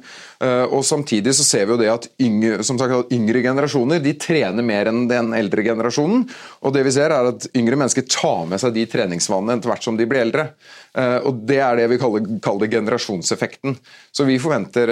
Og 0.71 0.83
Samtidig 0.85 1.33
så 1.35 1.43
ser 1.43 1.65
vi 1.65 1.73
jo 1.73 1.77
det 1.77 1.89
at 1.91 2.07
yngre, 2.21 2.63
sagt, 2.63 3.11
yngre 3.13 3.41
generasjoner 3.41 3.99
de 3.99 4.13
trener 4.13 4.63
mer 4.63 4.87
enn 4.87 5.07
den 5.07 5.33
eldre 5.33 5.61
generasjonen. 5.61 6.25
og 6.61 6.73
det 6.73 6.83
vi 6.83 6.91
ser 6.91 7.11
er 7.11 7.29
at 7.29 7.47
Yngre 7.55 7.75
mennesker 7.75 8.05
tar 8.09 8.45
med 8.45 8.59
seg 8.59 8.73
de 8.73 8.85
treningsvanene 8.85 9.57
etter 9.57 9.69
hvert 9.69 9.83
som 9.83 9.97
de 9.97 10.05
blir 10.05 10.21
eldre. 10.25 10.49
Og 10.95 11.41
Det 11.47 11.57
er 11.59 11.75
det 11.75 11.89
vi 11.91 11.97
kaller, 11.99 12.27
kaller 12.43 12.69
generasjonseffekten. 12.71 13.75
Så 14.15 14.23
Vi 14.27 14.37
forventer 14.39 14.91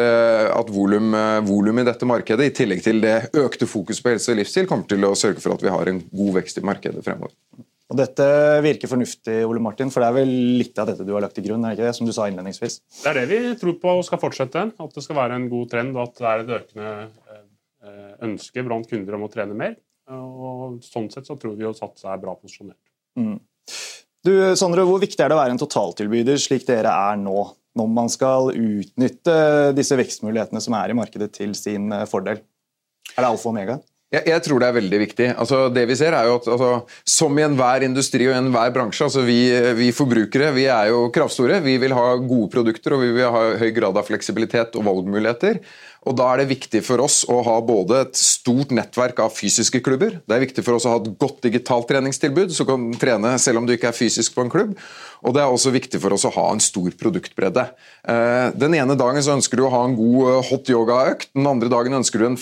at 0.51 0.71
volum, 0.73 1.15
volum 1.47 1.79
i 1.79 1.85
dette 1.87 2.07
markedet, 2.09 2.49
i 2.49 2.55
tillegg 2.55 2.83
til 2.83 2.99
det 3.03 3.29
økte 3.39 3.69
fokus 3.69 4.03
på 4.03 4.11
helse 4.11 4.33
og 4.33 4.41
livsstil, 4.41 4.67
kommer 4.67 4.89
til 4.89 5.07
å 5.07 5.15
sørge 5.15 5.39
for 5.39 5.55
at 5.55 5.63
vi 5.63 5.71
har 5.71 5.87
en 5.87 6.03
god 6.11 6.33
vekst 6.41 6.59
i 6.59 6.65
markedet 6.67 7.05
fremover. 7.05 7.31
Og 7.93 7.99
Dette 7.99 8.25
virker 8.65 8.89
fornuftig, 8.89 9.35
Ole 9.45 9.61
Martin, 9.61 9.91
for 9.93 10.01
det 10.01 10.07
er 10.09 10.15
vel 10.15 10.31
litt 10.57 10.79
av 10.81 10.87
dette 10.89 11.05
du 11.05 11.11
har 11.13 11.21
lagt 11.21 11.35
til 11.37 11.45
grunn? 11.45 11.65
er 11.67 11.75
ikke 11.75 11.85
det, 11.85 11.95
som 11.97 12.07
du 12.09 12.13
sa 12.15 12.25
innledningsvis? 12.25 12.79
Det 13.03 13.11
er 13.11 13.19
det 13.19 13.25
vi 13.29 13.55
tror 13.59 13.75
på 13.81 13.93
skal 14.07 14.21
fortsette. 14.21 14.63
At 14.81 14.95
det 14.97 15.03
skal 15.05 15.19
være 15.19 15.37
en 15.37 15.49
god 15.51 15.69
trend, 15.69 15.93
og 15.93 16.07
at 16.07 16.17
det 16.17 16.29
er 16.31 16.41
et 16.41 16.53
økende 16.57 16.93
eh, 17.37 18.13
ønske 18.29 18.63
blant 18.65 18.89
kunder 18.89 19.19
om 19.19 19.27
å 19.27 19.29
trene 19.29 19.57
mer. 19.59 19.75
Og 20.09 20.79
Sånn 20.83 21.11
sett 21.13 21.29
så 21.29 21.37
tror 21.39 21.53
vi 21.59 21.67
jo 21.67 21.75
Sats 21.77 22.07
er 22.09 22.23
bra 22.23 22.33
posisjonert. 22.39 22.81
Mm. 23.19 23.37
Du, 24.23 24.31
Sondre, 24.55 24.85
Hvor 24.87 25.01
viktig 25.03 25.19
er 25.19 25.31
det 25.31 25.35
å 25.35 25.41
være 25.41 25.51
en 25.57 25.59
totaltilbyder 25.59 26.39
slik 26.39 26.63
dere 26.67 26.91
er 27.11 27.17
nå, 27.19 27.43
når 27.75 27.89
man 27.91 28.11
skal 28.11 28.53
utnytte 28.55 29.35
disse 29.75 29.97
vekstmulighetene 29.99 30.61
som 30.63 30.77
er 30.79 30.93
i 30.93 30.95
markedet 30.95 31.33
til 31.35 31.51
sin 31.59 31.91
eh, 31.91 32.05
fordel? 32.07 32.39
Er 33.13 33.19
det 33.19 33.27
alfa 33.27 33.49
og 33.49 33.51
omega? 33.51 33.81
Jeg, 34.13 34.27
jeg, 34.29 34.43
tror 34.45 34.61
det 34.61 34.67
er 34.67 34.75
veldig 34.77 34.97
viktig. 35.01 35.27
Altså, 35.41 35.59
det 35.73 35.83
vi 35.89 35.95
ser 35.97 36.13
er 36.13 36.27
jo 36.29 36.35
at 36.37 36.47
altså, 36.53 36.67
Som 37.09 37.39
i 37.39 37.45
enhver 37.47 37.83
industri 37.87 38.27
og 38.29 38.35
enhver 38.37 38.69
bransje, 38.75 39.07
altså 39.07 39.23
vi, 39.25 39.39
vi, 39.79 39.89
forbrukere 39.95 40.51
vi 40.53 40.67
er 40.69 40.91
jo 40.93 41.07
kravstore. 41.13 41.57
Vi 41.65 41.79
vil 41.81 41.95
ha 41.97 42.11
gode 42.21 42.51
produkter 42.53 42.95
og 42.95 43.01
vi 43.03 43.09
vil 43.17 43.33
ha 43.33 43.43
høy 43.59 43.71
grad 43.75 43.97
av 43.97 44.05
fleksibilitet 44.07 44.77
og 44.77 44.85
valgmuligheter. 44.85 45.59
Og 46.03 46.15
Da 46.19 46.25
er 46.33 46.41
det 46.41 46.51
viktig 46.51 46.81
for 46.83 46.99
oss 47.03 47.21
å 47.31 47.39
ha 47.45 47.55
både 47.63 48.01
et 48.03 48.17
stort 48.19 48.73
nettverk 48.75 49.21
av 49.23 49.31
fysiske 49.35 49.79
klubber, 49.83 50.17
det 50.27 50.35
er 50.35 50.43
viktig 50.43 50.63
for 50.65 50.75
oss 50.75 50.87
å 50.87 50.95
ha 50.95 50.99
et 50.99 51.11
godt 51.19 51.39
digitalt 51.45 51.87
treningstilbud, 51.87 52.51
så 52.51 52.65
du 52.65 52.71
kan 52.73 52.89
trene 52.99 53.31
selv 53.39 53.61
om 53.61 53.67
du 53.67 53.75
ikke 53.75 53.91
er 53.91 53.97
fysisk 53.97 54.35
på 54.35 54.43
en 54.43 54.51
klubb. 54.51 54.73
Og 55.23 55.35
det 55.35 55.43
er 55.43 55.51
også 55.51 55.71
viktig 55.71 56.01
for 56.03 56.15
oss 56.15 56.25
å 56.27 56.33
ha 56.35 56.49
en 56.51 56.63
stor 56.63 56.91
produktbredde. 56.99 57.63
Eh, 58.03 58.49
den 58.59 58.75
ene 58.75 58.97
dagen 58.99 59.23
så 59.23 59.37
ønsker 59.37 59.59
du 59.59 59.65
å 59.67 59.71
ha 59.71 59.85
en 59.87 59.95
god 59.95 60.33
eh, 60.33 60.49
hot 60.49 60.73
yoga-økt, 60.73 61.31
den 61.37 61.47
andre 61.47 61.71
dagen 61.71 61.95
ønsker 62.01 62.19
du 62.19 62.27
en, 62.27 62.39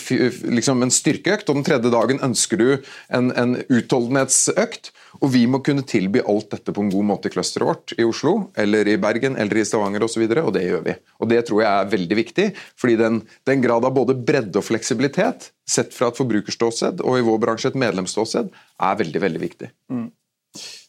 liksom 0.57 0.81
en 0.81 0.93
styrkeøkt, 0.93 1.49
og 1.49 1.59
den 1.59 1.67
tredje 1.67 1.93
dagen 1.93 2.23
ønsker 2.25 2.57
du 2.57 2.67
en, 3.13 3.29
en 3.37 3.59
utholdenhetsøkt. 3.69 4.93
Og 5.19 5.31
vi 5.33 5.43
må 5.49 5.59
kunne 5.65 5.83
tilby 5.87 6.21
alt 6.23 6.53
dette 6.53 6.73
på 6.73 6.85
en 6.85 6.91
god 6.93 7.07
måte 7.09 7.27
i 7.27 7.33
clusteret 7.33 7.67
vårt 7.67 7.95
i 7.97 8.07
Oslo, 8.07 8.35
eller 8.55 8.87
i 8.87 8.97
Bergen 9.01 9.35
eller 9.39 9.59
i 9.59 9.65
Stavanger 9.67 10.05
osv., 10.05 10.07
og, 10.07 10.13
så 10.13 10.23
videre, 10.23 10.45
og 10.47 10.55
det 10.55 10.63
gjør 10.67 10.85
vi. 10.87 10.95
Og 11.19 11.31
Det 11.31 11.41
tror 11.47 11.63
jeg 11.63 11.71
er 11.71 11.91
veldig 11.91 12.19
viktig, 12.21 12.47
fordi 12.79 12.95
den, 13.01 13.19
den 13.47 13.65
grad 13.65 13.85
av 13.87 13.95
både 13.95 14.15
bredde 14.15 14.61
og 14.61 14.67
fleksibilitet, 14.67 15.51
sett 15.67 15.93
fra 15.95 16.09
et 16.11 16.17
forbrukerståsted 16.19 17.03
og 17.03 17.19
i 17.19 17.27
vår 17.27 17.37
bransje 17.43 17.71
et 17.71 17.79
medlemsståsted, 17.79 18.49
er 18.81 18.97
veldig, 19.03 19.21
veldig 19.27 19.43
viktig. 19.43 19.71
Mm. 19.91 20.09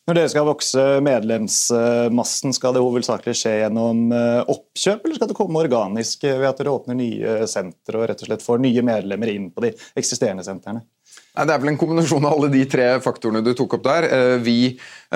Når 0.02 0.18
dere 0.18 0.30
skal 0.32 0.46
vokse 0.48 0.84
medlemsmassen, 1.06 2.54
skal 2.56 2.74
det 2.74 2.80
hovedsakelig 2.82 3.36
skje 3.38 3.52
gjennom 3.60 4.08
eh, 4.16 4.40
oppkjøp, 4.50 5.04
eller 5.04 5.14
skal 5.14 5.30
det 5.30 5.36
komme 5.38 5.62
organisk 5.62 6.26
ved 6.26 6.48
at 6.48 6.58
dere 6.58 6.72
åpner 6.74 6.98
nye 6.98 7.36
sentre 7.50 8.00
og 8.00 8.08
rett 8.10 8.24
og 8.24 8.32
slett 8.32 8.42
får 8.42 8.64
nye 8.64 8.82
medlemmer 8.86 9.30
inn 9.30 9.46
på 9.54 9.62
de 9.62 9.70
eksisterende 10.02 10.42
sentrene? 10.46 10.82
Det 11.32 11.48
er 11.48 11.60
vel 11.62 11.70
en 11.70 11.78
kombinasjon 11.80 12.26
av 12.28 12.34
alle 12.36 12.50
de 12.52 12.60
tre 12.68 12.86
faktorene 13.00 13.40
du 13.40 13.54
tok 13.56 13.78
opp 13.78 13.86
der. 13.86 14.04
Eh, 14.04 14.34
vi, 14.44 14.56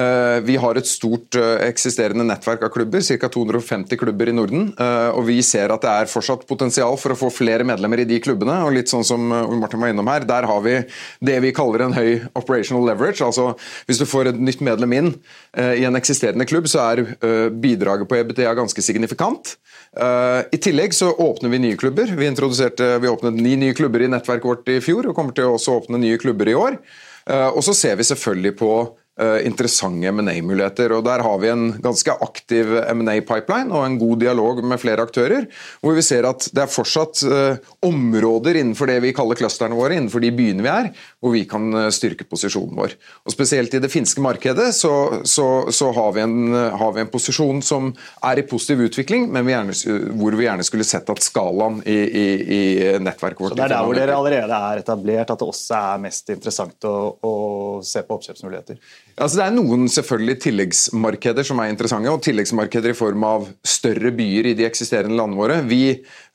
eh, 0.00 0.38
vi 0.40 0.54
har 0.56 0.78
et 0.80 0.88
stort 0.88 1.36
eh, 1.36 1.66
eksisterende 1.66 2.24
nettverk 2.24 2.62
av 2.64 2.70
klubber, 2.72 3.04
ca. 3.04 3.28
250 3.28 4.00
klubber 4.00 4.30
i 4.30 4.32
Norden. 4.32 4.70
Og 5.12 5.26
vi 5.28 5.42
ser 5.44 5.74
at 5.74 5.84
det 5.84 5.90
er 5.92 6.08
fortsatt 6.08 6.46
potensial 6.48 6.96
for 6.96 7.12
å 7.12 7.18
få 7.20 7.28
flere 7.28 7.66
medlemmer 7.68 8.00
i 8.00 8.08
de 8.08 8.16
klubbene. 8.24 8.62
og 8.64 8.72
litt 8.72 8.88
sånn 8.88 9.04
som 9.04 9.28
Martin 9.28 9.80
var 9.80 9.92
innom 9.92 10.08
her, 10.08 10.24
Der 10.24 10.48
har 10.48 10.60
vi 10.62 10.84
det 11.20 11.36
vi 11.42 11.52
kaller 11.52 11.84
en 11.84 11.92
høy 11.92 12.24
operational 12.34 12.86
leverage. 12.86 13.20
altså 13.20 13.54
Hvis 13.86 13.98
du 13.98 14.06
får 14.06 14.28
et 14.28 14.40
nytt 14.40 14.60
medlem 14.60 14.92
inn 14.92 15.14
i 15.56 15.84
en 15.84 15.96
eksisterende 15.96 16.46
klubb, 16.46 16.64
så 16.64 16.80
er 16.92 17.50
bidraget 17.50 18.08
på 18.08 18.16
EBTA 18.16 18.54
ganske 18.54 18.80
signifikant. 18.80 19.56
I 19.96 20.58
tillegg 20.60 20.92
så 20.94 21.12
åpner 21.12 21.48
vi 21.50 21.58
nye 21.58 21.76
klubber. 21.76 22.06
Vi, 22.06 22.28
vi 22.28 23.08
åpnet 23.08 23.34
ni 23.34 23.56
nye 23.56 23.74
klubber 23.74 24.02
i 24.02 24.08
nettverket 24.08 24.44
vårt 24.44 24.68
i 24.68 24.80
fjor, 24.80 25.08
og 25.08 25.14
kommer 25.16 25.32
til 25.32 25.48
å 25.48 25.56
også 25.56 25.80
åpne 25.80 25.98
nye 25.98 26.05
nye 26.06 26.20
klubber 26.22 26.48
i 26.48 26.56
år. 26.56 26.78
Eh, 27.26 27.48
og 27.50 27.62
så 27.66 27.74
ser 27.74 27.98
vi 27.98 28.06
selvfølgelig 28.06 28.54
på 28.60 28.70
interessante 29.16 30.10
M&A-muligheter. 30.12 30.92
og 30.92 31.04
Der 31.06 31.22
har 31.24 31.38
vi 31.40 31.48
en 31.48 31.70
ganske 31.80 32.12
aktiv 32.20 32.68
M&A-pipeline 32.92 33.72
og 33.72 33.86
en 33.86 33.98
god 33.98 34.20
dialog 34.20 34.60
med 34.64 34.80
flere 34.80 35.06
aktører. 35.06 35.46
Hvor 35.80 35.96
vi 35.96 36.04
ser 36.04 36.28
at 36.28 36.48
det 36.52 36.64
er 36.64 36.72
fortsatt 36.72 37.22
uh, 37.24 37.56
områder 37.86 38.58
innenfor 38.60 38.90
det 38.90 38.98
vi 39.04 39.14
kaller 39.16 39.38
clusterne 39.38 39.76
våre, 39.76 39.96
innenfor 39.96 40.22
de 40.22 40.32
byene 40.36 40.64
vi 40.64 40.72
er, 40.72 40.90
hvor 41.20 41.34
vi 41.34 41.44
kan 41.48 41.68
uh, 41.74 41.88
styrke 41.94 42.26
posisjonen 42.28 42.76
vår. 42.76 42.96
Og 43.24 43.34
Spesielt 43.34 43.74
i 43.76 43.80
det 43.82 43.92
finske 43.92 44.22
markedet 44.24 44.68
så, 44.76 44.92
så, 45.24 45.46
så 45.72 45.90
har, 45.96 46.12
vi 46.16 46.24
en, 46.24 46.52
har, 46.52 46.92
vi 46.96 47.04
en, 47.04 47.12
posisjon 47.12 47.62
som 47.64 47.92
er 48.26 48.40
i 48.40 48.46
positiv 48.48 48.84
utvikling, 48.88 49.28
men 49.32 49.46
vi 49.46 49.54
gjerne, 49.54 49.76
hvor 50.20 50.36
vi 50.36 50.48
gjerne 50.48 50.66
skulle 50.66 50.86
sett 50.88 51.08
at 51.12 51.24
skalaen 51.24 51.80
i, 51.86 51.96
i, 51.96 52.26
i 52.58 52.62
nettverket 53.00 53.40
vårt 53.40 53.54
Så 53.54 53.60
Det 53.60 53.68
er 53.68 53.76
der 53.76 53.86
hvor 53.86 53.96
dere 53.96 54.16
allerede 54.16 54.62
er 54.70 54.84
etablert, 54.84 55.32
at 55.32 55.40
det 55.40 55.50
også 55.52 55.80
er 55.80 56.06
mest 56.06 56.32
interessant 56.34 56.88
å, 56.88 56.96
å 57.16 57.34
se 57.86 58.04
på 58.04 58.18
oppkjøpsmuligheter? 58.18 58.80
Altså, 59.16 59.38
det 59.38 59.44
er 59.46 59.54
noen 59.56 59.86
selvfølgelig 59.88 60.34
tilleggsmarkeder 60.44 61.46
som 61.48 61.60
er 61.62 61.70
interessante, 61.72 62.10
og 62.12 62.20
tilleggsmarkeder 62.20 62.92
i 62.92 62.96
form 62.98 63.22
av 63.24 63.46
større 63.64 64.10
byer 64.12 64.50
i 64.50 64.52
de 64.58 64.66
eksisterende 64.68 65.16
landene 65.16 65.40
våre. 65.40 65.56
Vi, 65.64 65.78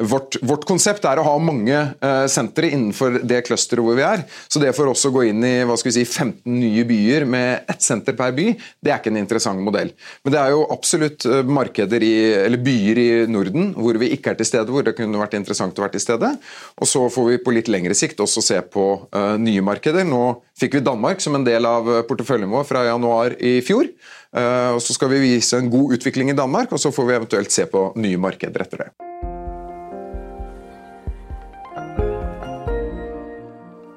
vårt, 0.02 0.40
vårt, 0.42 0.66
konsept 0.66 1.06
er 1.06 1.22
å 1.22 1.26
ha 1.28 1.36
mange 1.38 1.78
uh, 1.78 2.26
sentre 2.26 2.72
innenfor 2.74 3.20
det 3.22 3.44
clusteret 3.46 3.86
hvor 3.86 4.00
vi 4.00 4.06
er. 4.08 4.24
Så 4.50 4.58
det 4.64 4.74
for 4.74 4.90
oss 4.90 5.06
å 5.06 5.12
gå 5.14 5.28
inn 5.30 5.46
i 5.46 5.54
hva 5.62 5.78
skal 5.78 5.92
vi 5.92 6.00
si, 6.00 6.08
15 6.10 6.58
nye 6.58 6.88
byer 6.90 7.28
med 7.30 7.70
ett 7.70 7.86
senter 7.86 8.18
per 8.18 8.34
by, 8.34 8.48
det 8.82 8.96
er 8.96 8.98
ikke 8.98 9.14
en 9.14 9.22
interessant 9.22 9.62
modell. 9.62 9.94
Men 10.26 10.34
det 10.34 10.42
er 10.42 10.56
jo 10.56 10.66
absolutt 10.74 11.30
uh, 11.30 11.44
markeder 11.46 12.02
i, 12.02 12.16
eller 12.48 12.66
byer 12.66 13.04
i 13.04 13.08
Norden 13.30 13.76
hvor 13.78 14.02
vi 14.02 14.10
ikke 14.18 14.34
er 14.34 14.42
til 14.42 14.50
stede, 14.50 14.74
hvor 14.74 14.90
det 14.90 14.96
kunne 14.98 15.22
vært 15.22 15.38
interessant 15.38 15.78
å 15.78 15.86
være 15.86 16.00
til 16.00 16.08
stede. 16.08 16.34
Og 16.82 16.90
så 16.90 17.06
får 17.14 17.30
vi 17.30 17.42
på 17.46 17.54
litt 17.54 17.70
lengre 17.70 17.94
sikt 17.94 18.26
også 18.26 18.42
se 18.42 18.58
på 18.74 18.90
uh, 19.06 19.38
nye 19.38 19.62
markeder. 19.70 20.02
Nå 20.02 20.24
fikk 20.58 20.80
vi 20.80 20.86
Danmark 20.90 21.22
som 21.22 21.38
en 21.38 21.46
del 21.46 21.70
av 21.70 21.86
porteføljen 22.10 22.50
vår 22.50 22.61
fra 22.68 22.86
januar 22.88 23.36
i 23.42 23.60
fjor. 23.66 23.90
Eh, 24.36 24.70
og 24.76 24.82
Så 24.82 24.96
skal 24.96 25.12
vi 25.12 25.24
vise 25.26 25.58
en 25.58 25.70
god 25.70 25.98
utvikling 25.98 26.32
i 26.32 26.38
Danmark, 26.38 26.72
og 26.72 26.80
så 26.80 26.92
får 26.92 27.08
vi 27.08 27.18
eventuelt 27.20 27.52
se 27.52 27.66
på 27.66 27.92
nye 27.96 28.18
markeder 28.18 28.64
etter 28.64 28.86
det. 28.86 28.90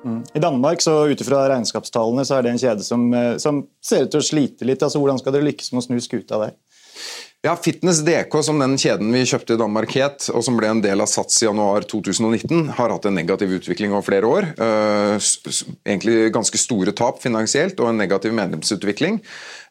Mm. 0.04 0.20
I 0.34 0.42
Danmark, 0.42 0.82
så 0.82 1.06
ut 1.08 1.20
ifra 1.20 1.46
regnskapstallene, 1.48 2.24
så 2.24 2.38
er 2.38 2.42
det 2.42 2.54
en 2.54 2.60
kjede 2.60 2.84
som, 2.84 3.06
eh, 3.14 3.36
som 3.38 3.66
ser 3.82 4.04
ut 4.04 4.10
til 4.10 4.20
å 4.20 4.28
slite 4.30 4.64
litt. 4.64 4.82
altså 4.82 4.98
Hvordan 4.98 5.18
skal 5.18 5.32
dere 5.32 5.48
lykkes 5.48 5.72
med 5.72 5.82
å 5.82 5.86
snu 5.86 6.00
skuta 6.00 6.40
der? 6.42 6.56
Ja, 7.44 7.56
Fitness 7.56 7.98
DK, 8.00 8.32
som 8.42 8.56
den 8.56 8.78
kjeden 8.80 9.10
vi 9.12 9.20
kjøpte 9.28 9.52
i 9.52 9.60
Danmark 9.60 9.90
het, 9.98 10.30
og 10.32 10.40
som 10.46 10.56
ble 10.56 10.70
en 10.72 10.78
del 10.80 11.04
av 11.04 11.10
Sats 11.12 11.42
i 11.42 11.44
januar 11.44 11.84
2019, 11.84 12.70
har 12.78 12.92
hatt 12.94 13.04
en 13.04 13.18
negativ 13.18 13.50
utvikling 13.58 13.92
over 13.92 14.06
flere 14.06 14.30
år. 14.30 14.46
Uh, 14.56 15.18
egentlig 15.84 16.30
ganske 16.32 16.56
store 16.56 16.94
tap 16.96 17.20
finansielt 17.20 17.82
og 17.84 17.90
en 17.90 18.00
negativ 18.00 18.32
medlemsutvikling. 18.32 19.20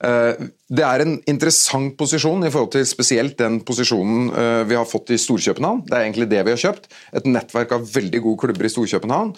Uh, 0.05 0.51
det 0.69 0.85
er 0.85 1.01
en 1.01 1.15
interessant 1.29 1.95
posisjon 1.97 2.45
i 2.45 2.51
forhold 2.53 2.75
til 2.75 2.85
spesielt 2.85 3.39
den 3.41 3.57
posisjonen 3.65 4.29
uh, 4.35 4.61
vi 4.69 4.77
har 4.77 4.85
fått 4.85 5.09
i 5.15 5.17
Storkjøpenhavn. 5.25 5.81
Det 5.89 5.97
er 5.97 6.05
egentlig 6.05 6.29
det 6.29 6.45
vi 6.45 6.53
har 6.53 6.61
kjøpt. 6.67 6.85
Et 7.17 7.25
nettverk 7.25 7.73
av 7.73 7.89
veldig 7.89 8.21
gode 8.27 8.41
klubber 8.45 8.69
i 8.69 8.73
Storkjøpenhavn. 8.75 9.33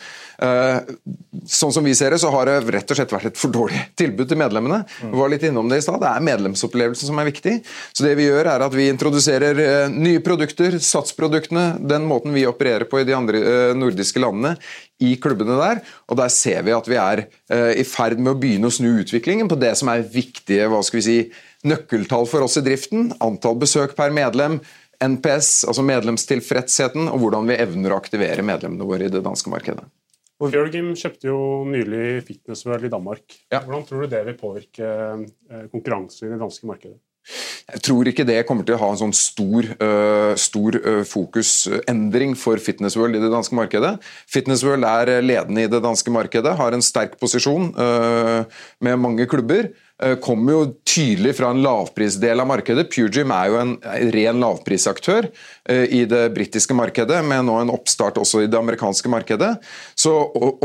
Sånn 1.47 1.71
som 1.71 1.87
vi 1.87 1.95
ser 1.95 2.11
det, 2.11 2.19
så 2.19 2.27
har 2.35 2.51
det 2.51 2.59
rett 2.75 2.91
og 2.91 2.99
slett 2.99 3.15
vært 3.15 3.31
et 3.31 3.39
for 3.39 3.55
dårlig 3.55 3.79
tilbud 3.95 4.27
til 4.27 4.43
medlemmene. 4.43 4.83
Vi 4.99 5.15
var 5.15 5.31
litt 5.31 5.47
innom 5.47 5.71
Det 5.71 5.79
i 5.79 5.87
stad. 5.87 6.01
Det 6.03 6.11
er 6.11 6.27
medlemsopplevelsen 6.33 7.07
som 7.07 7.23
er 7.23 7.31
viktig. 7.31 7.53
Så 7.95 8.03
det 8.03 8.17
vi 8.19 8.24
gjør, 8.25 8.47
er 8.51 8.63
at 8.65 8.75
vi 8.75 8.87
introduserer 8.91 9.59
eh, 9.61 9.93
nye 9.93 10.21
produkter, 10.23 10.77
satsproduktene, 10.81 11.77
den 11.79 12.05
måten 12.09 12.33
vi 12.35 12.45
opererer 12.49 12.87
på 12.89 12.99
i 13.01 13.05
de 13.07 13.15
andre 13.17 13.41
eh, 13.41 13.73
nordiske 13.77 14.21
landene, 14.21 14.55
i 15.03 15.15
klubbene 15.21 15.57
der. 15.59 15.81
Og 16.09 16.19
der 16.19 16.31
ser 16.33 16.65
vi 16.67 16.75
at 16.75 16.89
vi 16.89 16.99
er 17.01 17.25
eh, 17.25 17.71
i 17.81 17.85
ferd 17.87 18.19
med 18.19 18.33
å 18.33 18.39
begynne 18.41 18.71
å 18.71 18.75
snu 18.75 18.91
utviklingen 19.01 19.49
på 19.51 19.59
det 19.61 19.73
som 19.79 19.91
er 19.93 20.03
viktige 20.03 20.69
hva 20.71 20.81
skal 20.85 20.99
vi 21.01 21.05
si, 21.05 21.17
nøkkeltall 21.65 22.27
for 22.29 22.45
oss 22.45 22.59
i 22.61 22.65
driften. 22.65 23.09
Antall 23.23 23.57
besøk 23.61 23.97
per 23.97 24.13
medlem. 24.15 24.59
NPS, 25.03 25.65
altså 25.67 25.83
medlemstilfredsheten, 25.83 27.09
og 27.11 27.19
hvordan 27.23 27.49
vi 27.49 27.57
evner 27.59 27.91
å 27.91 27.97
aktivere 27.99 28.45
medlemmene 28.47 28.87
våre 28.87 29.09
i 29.09 29.11
det 29.11 29.25
danske 29.25 29.51
markedet. 29.51 29.83
Fjørgim 30.39 30.93
kjøpte 30.99 31.29
jo 31.29 31.39
nylig 31.67 32.21
Fitness 32.27 32.63
World 32.67 32.87
i 32.87 32.91
Danmark. 32.91 33.23
Ja. 33.51 33.61
Hvordan 33.63 33.83
tror 33.87 34.03
du 34.03 34.11
det 34.11 34.21
vil 34.27 34.39
påvirke 34.39 34.87
konkurransen 35.71 36.27
i 36.27 36.31
det 36.33 36.39
danske 36.41 36.67
markedet? 36.67 36.99
Jeg 37.65 37.81
tror 37.81 38.05
ikke 38.05 38.27
det 38.27 38.43
kommer 38.45 38.65
til 38.65 38.75
å 38.75 38.81
ha 38.83 38.91
en 38.93 38.99
sånn 38.99 39.15
stor, 39.17 39.65
uh, 39.79 40.33
stor 40.37 40.75
uh, 40.83 40.99
fokusendring 41.09 42.35
for 42.37 42.61
Fitness 42.61 42.93
World 42.99 43.17
i 43.17 43.21
det 43.23 43.31
danske 43.33 43.57
markedet. 43.57 43.95
Fitness 44.29 44.61
World 44.67 44.85
er 44.85 45.25
ledende 45.25 45.63
i 45.65 45.71
det 45.71 45.81
danske 45.81 46.13
markedet, 46.13 46.53
har 46.59 46.77
en 46.77 46.85
sterk 46.85 47.17
posisjon 47.21 47.71
uh, 47.73 48.45
med 48.85 49.01
mange 49.01 49.25
klubber. 49.31 49.71
Eh, 50.03 50.17
kommer 50.19 50.51
jo 50.51 50.63
tydelig 50.83 51.37
fra 51.37 51.53
en 51.53 51.61
lavprisdel 51.63 52.41
av 52.43 52.49
markedet. 52.49 52.89
Pugim 52.91 53.31
er 53.31 53.47
jo 53.47 53.59
en 53.61 53.69
ren 54.11 54.41
lavprisaktør 54.43 55.29
eh, 55.71 55.85
i 55.87 56.01
det 56.11 56.25
britiske 56.35 56.75
markedet, 56.75 57.21
med 57.23 57.45
nå 57.47 57.55
en 57.61 57.71
oppstart 57.71 58.19
også 58.19 58.41
i 58.43 58.49
det 58.51 58.59
amerikanske 58.59 59.11
markedet. 59.11 59.53
Så 59.95 60.11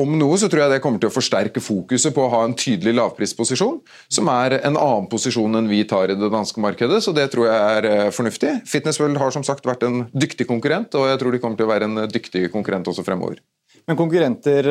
Om 0.00 0.16
noe 0.18 0.38
så 0.40 0.48
tror 0.50 0.64
jeg 0.64 0.72
det 0.74 0.80
kommer 0.82 0.98
til 1.02 1.12
å 1.12 1.14
forsterke 1.14 1.62
fokuset 1.62 2.14
på 2.16 2.24
å 2.24 2.32
ha 2.32 2.40
en 2.46 2.56
tydelig 2.58 2.96
lavprisposisjon, 2.98 3.78
som 4.10 4.32
er 4.34 4.58
en 4.58 4.74
annen 4.74 5.06
posisjon 5.12 5.60
enn 5.60 5.70
vi 5.70 5.84
tar 5.86 6.10
i 6.10 6.18
det 6.18 6.32
danske 6.32 6.62
markedet, 6.62 6.98
så 7.04 7.14
det 7.14 7.28
tror 7.30 7.46
jeg 7.46 7.78
er 7.78 7.88
eh, 7.92 8.10
fornuftig. 8.16 8.56
Fitness 8.66 8.98
World 8.98 9.22
har 9.22 9.30
som 9.36 9.46
sagt 9.46 9.68
vært 9.68 9.86
en 9.86 10.08
dyktig 10.10 10.48
konkurrent, 10.50 10.98
og 10.98 11.06
jeg 11.06 11.22
tror 11.22 11.38
de 11.38 11.42
kommer 11.44 11.60
til 11.60 11.70
å 11.70 11.72
være 11.76 11.86
en 11.86 12.02
dyktig 12.10 12.48
konkurrent 12.50 12.90
også 12.90 13.06
fremover. 13.06 13.38
Men 13.86 13.98
konkurrenter 13.98 14.66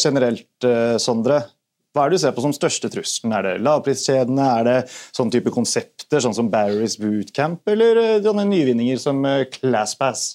generelt, 0.00 0.66
Sondre. 1.00 1.42
Hva 1.96 2.04
er 2.04 2.10
det 2.12 2.18
du 2.18 2.22
ser 2.22 2.34
på 2.36 2.44
som 2.44 2.52
største 2.52 2.90
trusselen? 2.92 3.32
Er 3.32 3.46
det 3.46 3.54
lavpriskjedene, 3.64 4.48
er 4.60 4.66
det 4.68 4.78
sånn 5.16 5.32
type 5.32 5.52
konsepter 5.54 6.20
sånn 6.22 6.36
som 6.36 6.50
Barry's 6.52 6.98
Bootcamp, 7.00 7.62
eller 7.72 8.02
eh, 8.02 8.18
sånne 8.24 8.44
nyvinninger 8.50 9.00
som 9.00 9.24
eh, 9.28 9.46
ClassPass? 9.54 10.26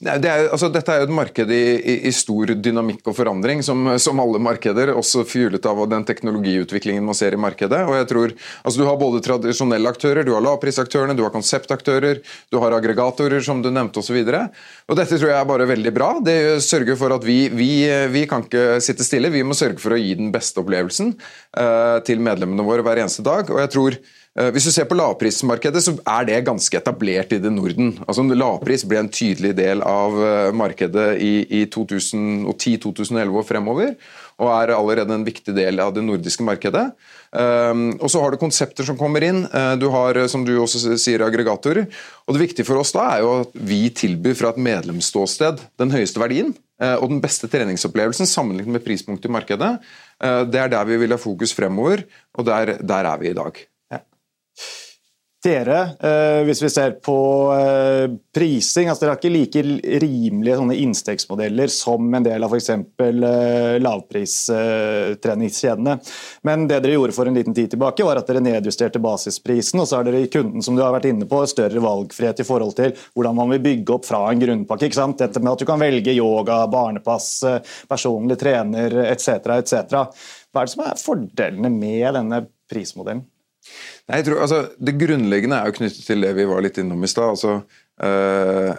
Det 0.00 0.16
er, 0.24 0.46
altså, 0.48 0.70
dette 0.72 0.94
er 0.94 1.02
jo 1.02 1.10
et 1.10 1.12
marked 1.12 1.50
i, 1.52 1.64
i, 1.76 1.94
i, 2.08 2.10
stor 2.16 2.54
dynamikk 2.56 3.10
og 3.10 3.14
forandring, 3.18 3.60
som, 3.60 3.84
som 4.00 4.20
alle 4.22 4.38
markeder. 4.40 4.94
Også 4.96 5.26
fjulet 5.28 5.66
av 5.68 5.82
den 5.92 6.06
teknologiutviklingen 6.08 7.04
man 7.04 7.18
ser 7.18 7.36
i 7.36 7.40
markedet. 7.40 7.82
og 7.84 7.92
jeg 7.98 8.06
tror, 8.08 8.32
altså 8.64 8.80
Du 8.80 8.86
har 8.88 8.96
både 8.96 9.20
tradisjonelle 9.26 9.92
aktører, 9.92 10.24
du 10.24 10.32
har 10.32 10.44
lavprisaktørene, 10.46 11.12
du 11.18 11.20
har 11.26 11.34
konseptaktører, 11.34 12.22
du 12.48 12.56
har 12.62 12.72
aggregatorer, 12.78 13.44
som 13.44 13.60
du 13.60 13.68
nevnte 13.68 14.00
osv. 14.00 14.22
Dette 14.24 15.18
tror 15.20 15.34
jeg 15.34 15.36
er 15.36 15.50
bare 15.52 15.68
veldig 15.68 15.92
bra. 15.92 16.14
Det 16.24 16.38
sørger 16.64 16.96
for 16.96 17.12
at 17.18 17.26
vi, 17.28 17.42
vi, 17.52 17.70
vi 18.08 18.24
kan 18.30 18.48
ikke 18.48 18.80
sitte 18.80 19.04
stille. 19.04 19.28
Vi 19.28 19.44
må 19.44 19.58
sørge 19.58 19.84
for 19.84 19.92
å 19.92 20.00
gi 20.00 20.16
den 20.16 20.32
beste 20.32 20.64
opplevelsen 20.64 21.12
uh, 21.12 22.00
til 22.08 22.24
medlemmene 22.24 22.64
våre 22.64 22.86
hver 22.88 23.02
eneste 23.04 23.26
dag. 23.26 23.52
og 23.52 23.60
jeg 23.60 23.74
tror 23.76 24.00
hvis 24.30 24.68
du 24.68 24.70
ser 24.70 24.86
på 24.86 24.94
lavprismarkedet, 24.94 25.80
så 25.82 25.96
er 26.06 26.26
det 26.28 26.36
ganske 26.46 26.76
etablert 26.78 27.32
i 27.34 27.40
det 27.42 27.50
Norden. 27.50 27.96
Altså 28.06 28.22
Lavpris 28.22 28.84
ble 28.86 29.00
en 29.02 29.10
tydelig 29.10 29.56
del 29.58 29.82
av 29.82 30.14
eh, 30.22 30.50
markedet 30.54 31.06
i, 31.18 31.32
i 31.58 31.64
2010-2011 31.66 33.40
og 33.40 33.48
fremover, 33.48 33.96
og 34.38 34.52
er 34.54 34.72
allerede 34.76 35.16
en 35.16 35.26
viktig 35.26 35.52
del 35.56 35.82
av 35.82 35.90
det 35.96 36.04
nordiske 36.06 36.46
markedet. 36.46 36.86
Um, 37.30 37.90
og 37.98 38.06
så 38.10 38.22
har 38.22 38.32
du 38.32 38.40
konsepter 38.40 38.86
som 38.86 38.96
kommer 38.98 39.26
inn. 39.26 39.42
Uh, 39.50 39.74
du 39.78 39.88
har, 39.92 40.18
som 40.30 40.46
du 40.46 40.54
også 40.62 40.94
sier, 40.94 41.26
aggregatorer. 41.26 41.90
Og 42.26 42.34
det 42.34 42.44
viktige 42.46 42.68
for 42.70 42.80
oss 42.80 42.94
da 42.94 43.08
er 43.16 43.24
jo 43.24 43.34
at 43.42 43.58
vi 43.66 43.82
tilbyr 43.90 44.38
fra 44.38 44.54
et 44.54 44.62
medlemsståsted 44.62 45.60
den 45.82 45.94
høyeste 45.94 46.22
verdien 46.22 46.54
og 46.80 47.10
den 47.10 47.18
beste 47.20 47.44
treningsopplevelsen 47.52 48.24
sammenlignet 48.24 48.72
med 48.72 48.80
prispunktet 48.80 49.28
i 49.28 49.34
markedet. 49.34 49.68
Det 50.48 50.62
er 50.62 50.70
der 50.72 50.86
vi 50.88 50.96
vil 51.02 51.12
ha 51.12 51.18
fokus 51.20 51.52
fremover, 51.52 52.06
og 52.32 52.46
der, 52.48 52.78
der 52.80 53.08
er 53.10 53.20
vi 53.20 53.28
i 53.28 53.36
dag. 53.36 53.60
Dere, 55.40 55.96
eh, 56.00 56.44
hvis 56.44 56.62
vi 56.62 56.68
ser 56.68 56.90
på 57.00 57.14
eh, 57.54 58.10
prising, 58.34 58.88
altså 58.90 59.06
dere 59.06 59.14
har 59.14 59.20
ikke 59.22 59.32
like 59.32 59.62
rimelige 60.02 60.76
innstegsmodeller 60.82 61.70
som 61.72 62.12
en 62.12 62.26
del 62.26 62.44
av 62.44 62.52
f.eks. 62.52 62.68
Eh, 62.74 63.78
lavpristreningskjedene. 63.80 65.94
Men 66.44 66.68
det 66.68 66.82
dere 66.84 66.98
gjorde 66.98 67.16
for 67.16 67.24
en 67.30 67.38
liten 67.40 67.56
tid 67.56 67.72
tilbake, 67.72 68.04
var 68.04 68.20
at 68.20 68.28
dere 68.28 68.44
nedjusterte 68.44 69.00
basisprisen, 69.00 69.80
og 69.80 69.88
så 69.88 69.96
har 69.96 70.04
dere 70.10 70.20
i 70.26 70.28
kunden 70.28 70.60
som 70.60 70.76
du 70.76 70.84
har 70.84 70.92
vært 70.98 71.08
inne 71.08 71.24
på, 71.32 71.40
større 71.48 71.80
valgfrihet 71.88 72.44
i 72.44 72.48
forhold 72.50 72.76
til 72.76 72.92
hvordan 73.16 73.40
man 73.40 73.48
vil 73.56 73.64
bygge 73.70 73.96
opp 73.96 74.04
fra 74.12 74.20
en 74.28 74.44
grunnpakke. 74.44 74.84
ikke 74.90 75.00
sant? 75.00 75.24
Dette 75.24 75.40
med 75.40 75.54
at 75.54 75.60
du 75.64 75.66
kan 75.72 75.80
velge 75.80 76.18
yoga, 76.20 76.68
barnepass, 76.68 77.40
personlig 77.88 78.36
trener 78.44 79.08
etc. 79.08 79.56
etc. 79.56 80.04
Hva 80.52 80.60
er 80.60 80.64
det 80.68 80.76
som 80.76 80.84
er 80.84 81.04
fordelene 81.08 81.72
med 81.80 82.12
denne 82.20 82.44
prismodellen? 82.68 83.24
Nei, 84.08 84.20
jeg 84.20 84.30
tror, 84.30 84.40
altså, 84.46 84.62
Det 84.78 84.96
grunnleggende 84.98 85.58
er 85.58 85.68
jo 85.68 85.76
knyttet 85.80 86.06
til 86.06 86.24
det 86.24 86.32
vi 86.38 86.48
var 86.48 86.64
litt 86.64 86.80
innom 86.82 87.04
i 87.04 87.10
stad. 87.10 87.36
Altså, 87.36 87.60
øh, 88.02 88.72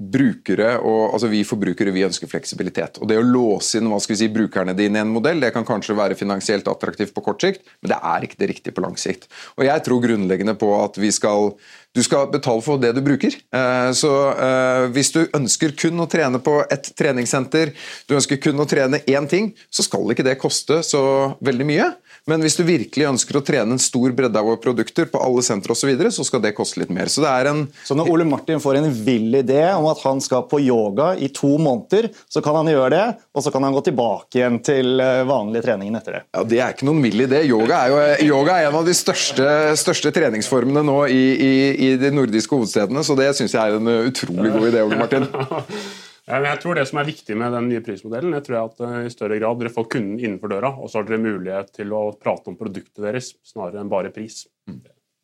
brukere 0.00 0.78
og, 0.78 1.12
altså 1.12 1.28
Vi 1.28 1.42
forbrukere 1.44 1.92
vi 1.92 2.06
ønsker 2.06 2.30
fleksibilitet. 2.30 2.98
og 3.00 3.08
Det 3.08 3.18
å 3.20 3.26
låse 3.26 3.78
inn 3.78 3.90
hva 3.90 3.98
skal 4.00 4.14
vi 4.14 4.20
si, 4.22 4.30
brukerne 4.32 4.74
dine 4.76 4.96
i 5.00 5.04
en 5.04 5.12
modell 5.12 5.42
det 5.42 5.52
kan 5.52 5.66
kanskje 5.68 5.96
være 5.98 6.16
finansielt 6.16 6.68
attraktivt 6.72 7.12
på 7.14 7.24
kort 7.26 7.44
sikt, 7.44 7.66
men 7.82 7.92
det 7.92 8.00
er 8.00 8.24
ikke 8.24 8.40
det 8.40 8.50
riktige 8.54 8.76
på 8.76 8.84
lang 8.84 8.96
sikt. 8.96 9.28
Og 9.58 9.66
Jeg 9.68 9.84
tror 9.84 10.00
grunnleggende 10.00 10.56
på 10.56 10.72
at 10.80 10.96
vi 11.00 11.12
skal 11.12 11.52
du 11.90 12.04
skal 12.06 12.28
betale 12.30 12.62
for 12.62 12.78
det 12.78 12.92
du 12.94 13.00
bruker. 13.02 13.34
Eh, 13.34 13.90
så 13.98 14.12
eh, 14.30 14.84
Hvis 14.94 15.10
du 15.10 15.24
ønsker 15.34 15.74
kun 15.74 15.98
å 15.98 16.06
trene 16.10 16.38
på 16.38 16.60
et 16.70 16.92
treningssenter, 16.96 17.74
du 18.06 18.14
ønsker 18.14 18.38
kun 18.38 18.62
å 18.62 18.68
trene 18.70 19.02
én 19.10 19.26
ting, 19.28 19.50
så 19.70 19.82
skal 19.82 20.14
ikke 20.14 20.26
det 20.26 20.38
koste 20.38 20.84
så 20.86 21.02
veldig 21.42 21.66
mye. 21.66 21.90
Men 22.28 22.44
hvis 22.44 22.56
du 22.58 22.64
virkelig 22.66 23.06
ønsker 23.08 23.38
å 23.38 23.44
trene 23.44 23.76
en 23.76 23.82
stor 23.82 24.12
bredde 24.16 24.38
av 24.38 24.48
våre 24.48 24.60
produkter 24.60 25.08
på 25.10 25.20
alle 25.22 25.44
sentre 25.46 25.74
osv., 25.74 25.80
så, 25.80 25.88
videre, 25.88 26.10
så 26.12 26.24
skal 26.26 26.42
det 26.44 26.52
koste 26.56 26.82
litt 26.82 26.90
mer. 26.92 27.08
Så, 27.08 27.22
det 27.24 27.30
er 27.32 27.48
en... 27.50 27.62
så 27.86 27.96
når 27.96 28.10
Ole 28.12 28.26
Martin 28.28 28.60
får 28.60 28.80
en 28.80 28.90
vill 28.92 29.38
idé 29.38 29.62
om 29.72 29.86
at 29.90 30.02
han 30.04 30.20
skal 30.22 30.44
på 30.50 30.60
yoga 30.60 31.14
i 31.16 31.30
to 31.34 31.54
måneder, 31.56 32.10
så 32.28 32.42
kan 32.44 32.58
han 32.58 32.68
gjøre 32.68 32.90
det, 32.92 33.06
og 33.32 33.44
så 33.44 33.52
kan 33.54 33.64
han 33.64 33.76
gå 33.76 33.82
tilbake 33.88 34.40
igjen 34.40 34.58
til 34.66 35.00
eh, 35.00 35.22
vanlig 35.28 35.64
trening 35.64 35.96
etter 35.96 36.18
det? 36.18 36.22
Ja, 36.36 36.44
Det 36.52 36.60
er 36.60 36.76
ikke 36.76 36.90
noen 36.90 37.00
vill 37.06 37.24
idé. 37.24 37.40
Yoga 37.48 37.80
er 37.86 37.94
jo 37.94 38.28
yoga 38.34 38.58
er 38.58 38.68
en 38.68 38.78
av 38.82 38.86
de 38.86 38.94
største, 38.96 39.48
største 39.80 40.12
treningsformene 40.14 40.84
nå 40.86 40.98
i, 41.08 41.24
i, 41.32 41.54
i 41.88 41.90
de 42.00 42.12
nordiske 42.14 42.54
hovedstedene, 42.54 43.06
så 43.06 43.16
det 43.18 43.32
syns 43.38 43.56
jeg 43.56 43.64
er 43.64 43.80
en 43.80 43.94
utrolig 44.12 44.52
god 44.54 44.70
idé, 44.70 44.84
Ole 44.84 45.00
Martin. 45.00 45.28
Jeg 46.30 46.60
tror 46.62 46.78
Det 46.78 46.86
som 46.86 47.00
er 47.00 47.08
viktig 47.08 47.36
med 47.38 47.52
den 47.56 47.68
nye 47.72 47.82
prismodellen, 47.84 48.34
jeg 48.36 48.46
tror 48.46 48.56
jeg 48.56 48.70
at 48.70 48.80
eh, 48.86 48.96
i 49.08 49.12
større 49.12 49.38
grad 49.40 49.58
dere 49.60 49.72
får 49.74 49.88
kunden 49.96 50.20
innenfor 50.20 50.52
døra, 50.52 50.70
og 50.78 50.90
så 50.90 51.00
har 51.00 51.08
dere 51.08 51.22
mulighet 51.24 51.72
til 51.80 51.92
å 51.96 52.04
prate 52.14 52.52
om 52.52 52.58
produktet 52.58 53.02
deres 53.02 53.32
snarere 53.46 53.82
enn 53.82 53.90
bare 53.90 54.12
pris. 54.14 54.44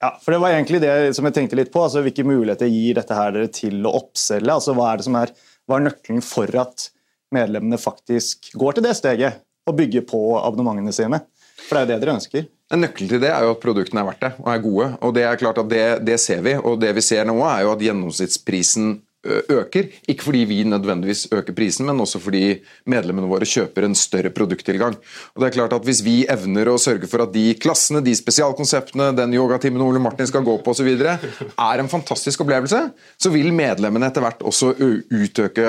Ja, 0.03 0.11
for 0.21 0.35
Det 0.35 0.41
var 0.43 0.57
egentlig 0.57 0.83
det 0.83 1.15
som 1.17 1.29
jeg 1.29 1.37
tenkte 1.39 1.57
litt 1.57 1.73
på. 1.73 1.85
altså 1.87 2.03
Hvilke 2.05 2.27
muligheter 2.27 2.69
gir 2.69 2.99
dette 2.99 3.17
her 3.17 3.33
dere 3.33 3.53
til 3.53 3.87
å 3.87 3.95
oppselge? 4.01 4.53
altså 4.53 4.75
Hva 4.77 4.91
er 4.93 5.01
det 5.01 5.07
som 5.07 5.17
er, 5.21 5.33
hva 5.67 5.79
er 5.79 5.87
nøkkelen 5.89 6.25
for 6.25 6.61
at 6.61 6.91
medlemmene 7.35 7.79
faktisk 7.81 8.53
går 8.59 8.77
til 8.77 8.87
det 8.87 8.97
steget 8.99 9.41
og 9.67 9.79
bygger 9.79 10.05
på 10.11 10.21
abonnementene 10.43 10.93
sine? 10.95 11.23
For 11.57 11.79
det 11.79 11.81
er 11.81 11.87
jo 11.87 11.93
det 11.95 12.03
dere 12.03 12.19
ønsker. 12.19 12.47
En 12.75 12.83
Nøkkelen 12.83 13.11
til 13.15 13.23
det 13.23 13.31
er 13.31 13.47
jo 13.47 13.55
at 13.55 13.63
produktene 13.63 14.03
er 14.03 14.09
verdt 14.11 14.25
det 14.27 14.33
og 14.43 14.49
er 14.53 14.63
gode. 14.63 14.87
og 15.01 15.15
Det 15.15 15.25
er 15.25 15.41
klart 15.41 15.59
at 15.63 15.69
det, 15.71 15.85
det 16.07 16.19
ser 16.21 16.43
vi. 16.43 16.57
og 16.59 16.81
Det 16.83 16.93
vi 16.99 17.05
ser 17.07 17.25
nå, 17.25 17.39
er 17.47 17.63
jo 17.65 17.73
at 17.73 17.85
gjennomsnittsprisen 17.87 18.97
øker. 19.27 19.91
Ikke 20.09 20.27
fordi 20.27 20.45
vi 20.49 20.61
nødvendigvis 20.69 21.27
øker 21.33 21.57
prisen, 21.57 21.87
men 21.89 22.01
også 22.03 22.21
fordi 22.23 22.61
medlemmene 22.91 23.29
våre 23.31 23.49
kjøper 23.49 23.87
en 23.87 23.97
større 23.99 24.33
produkttilgang. 24.35 24.97
Og 25.35 25.43
det 25.43 25.51
er 25.51 25.57
klart 25.59 25.77
at 25.77 25.85
Hvis 25.87 26.03
vi 26.03 26.25
evner 26.27 26.67
å 26.73 26.79
sørge 26.81 27.07
for 27.07 27.23
at 27.23 27.33
de 27.35 27.55
klassene, 27.63 28.01
de 28.03 28.15
spesialkonseptene, 28.17 29.13
den 29.17 29.35
yogatimen 29.37 29.83
Ole 29.85 30.01
Martin 30.03 30.27
skal 30.27 30.43
gå 30.43 30.57
på 30.65 30.73
osv., 30.73 30.89
er 30.97 31.83
en 31.83 31.91
fantastisk 31.91 32.43
opplevelse, 32.43 32.81
så 33.19 33.31
vil 33.31 33.53
medlemmene 33.55 34.09
etter 34.11 34.25
hvert 34.25 34.43
også 34.47 34.73
utøke 34.81 35.69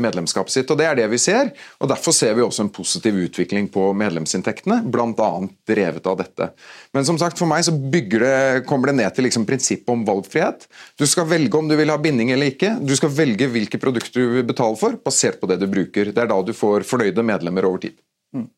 medlemskapet 0.00 0.54
sitt. 0.54 0.70
og 0.70 0.80
Det 0.80 0.86
er 0.88 0.96
det 1.02 1.08
vi 1.12 1.20
ser. 1.20 1.52
og 1.80 1.90
Derfor 1.92 2.16
ser 2.16 2.34
vi 2.38 2.44
også 2.44 2.66
en 2.66 2.72
positiv 2.72 3.18
utvikling 3.26 3.68
på 3.72 3.90
medlemsinntektene, 3.98 4.82
bl.a. 4.92 5.30
drevet 5.68 6.06
av 6.08 6.18
dette. 6.22 6.50
Men 6.92 7.06
som 7.08 7.18
sagt, 7.20 7.38
for 7.40 7.50
meg 7.50 7.64
så 7.66 7.74
det, 7.92 8.64
kommer 8.68 8.90
det 8.90 8.98
ned 9.00 9.14
til 9.14 9.26
liksom 9.28 9.46
prinsippet 9.48 9.92
om 9.92 10.04
valgfrihet. 10.06 10.66
Du 10.98 11.06
skal 11.08 11.28
velge 11.28 11.58
om 11.58 11.68
du 11.68 11.76
vil 11.78 11.92
ha 11.92 11.98
binding 12.00 12.32
eller 12.34 12.52
ikke. 12.52 12.74
Du 12.82 12.94
skal 12.98 13.12
velge 13.14 13.46
hvilke 13.52 13.78
produkter 13.78 14.20
du 14.20 14.38
vil 14.38 14.46
betale 14.48 14.78
for, 14.78 14.96
basert 15.04 15.38
på 15.40 15.48
det 15.50 15.60
du 15.62 15.68
bruker. 15.70 16.10
Det 16.10 16.24
er 16.24 16.30
da 16.30 16.40
du 16.42 16.52
får 16.56 16.86
fornøyde 16.88 17.24
medlemmer 17.26 17.68
over 17.68 17.84
tid. 17.84 17.94
Mm. 18.34 18.48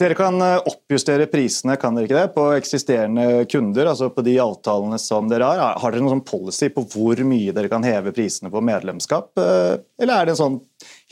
Dere 0.00 0.16
kan 0.16 0.40
eh, 0.40 0.56
oppjustere 0.64 1.26
prisene 1.28 1.76
kan 1.76 1.96
dere 1.96 2.08
ikke 2.08 2.16
det, 2.16 2.28
på 2.32 2.46
eksisterende 2.56 3.44
kunder, 3.52 3.90
altså 3.90 4.08
på 4.14 4.24
de 4.24 4.38
avtalene 4.40 4.96
som 4.98 5.28
dere 5.28 5.50
har. 5.50 5.76
Har 5.82 5.92
dere 5.92 6.00
noen 6.00 6.16
sånn 6.16 6.26
policy 6.30 6.70
på 6.72 6.86
hvor 6.88 7.20
mye 7.28 7.52
dere 7.56 7.68
kan 7.72 7.84
heve 7.84 8.14
prisene 8.16 8.52
på 8.52 8.62
medlemskap? 8.64 9.30
Eh, 9.38 9.76
eller 10.00 10.14
er 10.14 10.26
det 10.26 10.34
en 10.34 10.40
sånn 10.40 10.58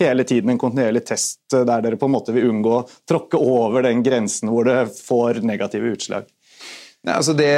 hele 0.01 0.25
tiden 0.25 0.55
en 0.55 0.63
kontinuerlig 0.63 1.05
test 1.11 1.53
eh, 1.53 1.67
der 1.69 1.85
dere 1.85 2.01
på 2.01 2.09
en 2.09 2.17
måte 2.17 2.33
vil 2.33 2.49
unngå 2.49 2.75
å 2.79 2.87
tråkke 3.09 3.39
over 3.39 3.85
den 3.85 4.01
grensen 4.07 4.49
hvor 4.55 4.67
det 4.71 4.81
får 4.97 5.43
negative 5.45 5.93
utslag? 5.99 6.33
Nei, 7.07 7.15
altså 7.15 7.31
det, 7.39 7.53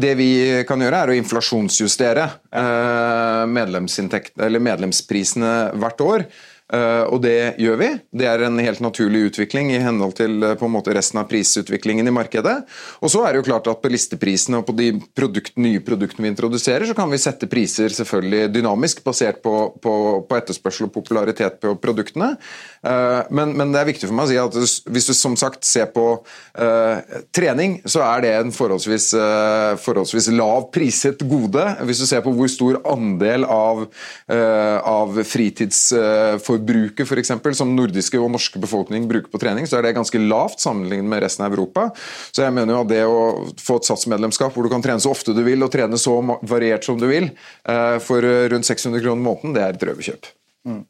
det, 0.00 0.14
vi 0.16 0.28
kan 0.68 0.80
gjøre, 0.80 1.02
er 1.04 1.10
å 1.12 1.16
inflasjonsjustere 1.18 2.24
eh, 2.48 3.44
medlemsprisene 3.50 5.50
hvert 5.82 6.00
år. 6.04 6.24
Uh, 6.72 7.04
og 7.12 7.18
det 7.20 7.60
gjør 7.60 7.76
vi. 7.76 7.88
Det 8.16 8.24
er 8.24 8.40
en 8.46 8.56
helt 8.56 8.80
naturlig 8.80 9.26
utvikling 9.28 9.68
i 9.74 9.82
henhold 9.84 10.14
til 10.16 10.38
uh, 10.40 10.54
på 10.56 10.64
en 10.64 10.72
måte 10.72 10.94
resten 10.96 11.20
av 11.20 11.26
prisutviklingen 11.28 12.08
i 12.08 12.14
markedet. 12.14 12.54
Og 13.04 13.12
så 13.12 13.20
er 13.20 13.34
det 13.34 13.42
jo 13.42 13.48
klart 13.50 13.68
at 13.68 13.82
På 13.84 13.90
listeprisene 13.92 14.62
og 14.62 14.64
på 14.70 14.72
de 14.78 14.86
produkt, 15.12 15.58
nye 15.60 15.82
produktene 15.84 16.24
vi 16.24 16.30
introduserer, 16.32 16.86
så 16.88 16.96
kan 16.96 17.10
vi 17.12 17.20
sette 17.20 17.50
priser 17.52 17.92
selvfølgelig 17.92 18.48
dynamisk 18.54 19.02
basert 19.04 19.42
på, 19.44 19.74
på, 19.82 19.94
på 20.24 20.38
etterspørsel 20.38 20.86
og 20.88 20.94
popularitet 20.94 21.58
på 21.60 21.74
produktene. 21.82 22.30
Uh, 22.80 23.28
men, 23.28 23.52
men, 23.58 23.74
det 23.74 23.82
er 23.82 23.90
viktig 23.90 24.08
for 24.08 24.16
meg 24.16 24.30
å 24.30 24.32
si 24.32 24.40
at 24.40 24.88
hvis 24.88 25.10
du 25.10 25.12
som 25.18 25.36
sagt 25.36 25.68
ser 25.68 25.90
på 25.92 26.06
trening, 27.34 27.76
så 27.90 28.00
er 28.06 28.22
det 28.22 28.30
en 28.38 28.52
forholdsvis, 28.54 29.08
forholdsvis 29.82 30.28
lav 30.32 30.68
priset 30.74 31.20
gode. 31.28 31.64
Hvis 31.84 32.00
du 32.00 32.06
ser 32.08 32.22
på 32.24 32.32
hvor 32.36 32.48
stor 32.50 32.78
andel 32.88 33.44
av, 33.50 33.82
av 34.30 35.18
fritidsforbruk 35.28 36.53
forbruket 36.54 37.08
for 37.08 37.20
eksempel, 37.20 37.54
som 37.56 37.74
nordiske 37.76 38.20
og 38.20 38.30
norske 38.34 38.60
befolkning 38.62 39.08
bruker 39.10 39.30
på 39.32 39.40
trening, 39.42 39.66
så 39.68 39.78
er 39.78 39.86
det 39.86 39.96
ganske 39.98 40.20
lavt 40.22 40.62
sammenlignet 40.62 41.10
med 41.10 41.24
resten 41.24 41.46
av 41.46 41.54
Europa. 41.54 41.90
Så 42.32 42.44
jeg 42.44 42.54
mener 42.54 42.76
jo 42.76 42.84
at 42.84 42.92
det 42.92 43.02
å 43.08 43.20
få 43.60 43.80
et 43.80 43.90
satsmedlemskap 43.90 44.54
hvor 44.54 44.66
du 44.66 44.72
kan 44.72 44.84
trene 44.84 45.02
så 45.02 45.12
ofte 45.14 45.34
du 45.36 45.42
vil 45.46 45.64
og 45.64 45.72
trene 45.74 46.00
så 46.00 46.16
variert 46.46 46.86
som 46.86 46.98
du 47.00 47.08
vil, 47.10 47.30
eh, 47.68 47.98
for 48.02 48.22
rundt 48.22 48.66
600 48.66 49.02
kroner 49.02 49.22
måneden, 49.22 49.54
det 49.54 49.62
er 49.62 49.74
et 49.74 49.88
røverkjøp. 49.90 50.34
Mm. 50.68 50.84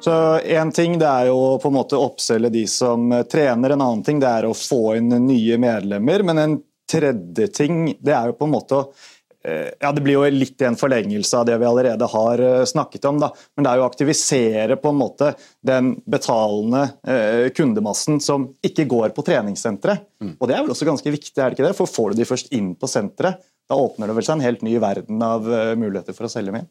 Så 0.00 0.12
En 0.40 0.72
ting 0.72 0.98
det 0.98 1.06
er 1.06 1.26
jo 1.28 1.58
på 1.60 1.68
en 1.68 1.76
måte 1.76 1.98
oppselge 2.00 2.48
de 2.50 2.64
som 2.66 3.10
trener, 3.28 3.74
en 3.74 3.84
annen 3.84 4.02
ting 4.04 4.20
det 4.20 4.28
er 4.28 4.48
å 4.48 4.56
få 4.56 4.96
inn 4.96 5.12
nye 5.26 5.58
medlemmer. 5.60 6.24
Men 6.24 6.38
en 6.38 6.58
tredje 6.90 7.46
ting 7.52 7.96
det 8.00 8.14
er 8.16 8.30
jo 8.30 8.38
på 8.38 8.48
en 8.48 8.54
måte 8.54 8.78
å 8.78 8.86
Eh, 8.88 9.19
ja, 9.42 9.92
Det 9.92 10.02
blir 10.04 10.18
jo 10.18 10.24
litt 10.32 10.60
i 10.60 10.66
en 10.68 10.78
forlengelse 10.78 11.38
av 11.38 11.46
det 11.48 11.56
vi 11.60 11.68
allerede 11.68 12.08
har 12.12 12.42
eh, 12.44 12.64
snakket 12.68 13.06
om. 13.08 13.20
Da. 13.22 13.30
Men 13.56 13.66
det 13.66 13.70
er 13.70 13.80
jo 13.80 13.84
å 13.86 13.90
aktivisere 13.90 14.76
på 14.80 14.92
en 14.92 15.00
måte 15.00 15.32
den 15.66 15.94
betalende 16.10 16.82
eh, 17.06 17.46
kundemassen 17.56 18.20
som 18.24 18.50
ikke 18.66 18.88
går 18.90 19.14
på 19.16 19.24
treningssenteret. 19.26 20.04
Mm. 20.20 20.34
Og 20.36 20.50
Det 20.50 20.56
er 20.56 20.66
vel 20.66 20.74
også 20.74 20.88
ganske 20.88 21.14
viktig, 21.16 21.38
er 21.38 21.48
det 21.48 21.58
ikke 21.58 21.70
det? 21.70 21.78
For 21.78 21.90
får 21.90 22.12
du 22.12 22.20
de 22.20 22.28
først 22.28 22.52
inn 22.56 22.74
på 22.76 22.90
senteret, 22.90 23.40
da 23.70 23.78
åpner 23.78 24.10
det 24.10 24.18
vel 24.18 24.26
seg 24.26 24.38
en 24.38 24.44
helt 24.48 24.62
ny 24.66 24.76
verden 24.82 25.20
av 25.22 25.44
muligheter 25.78 26.16
for 26.16 26.26
å 26.26 26.32
selge 26.32 26.50
med. 26.50 26.66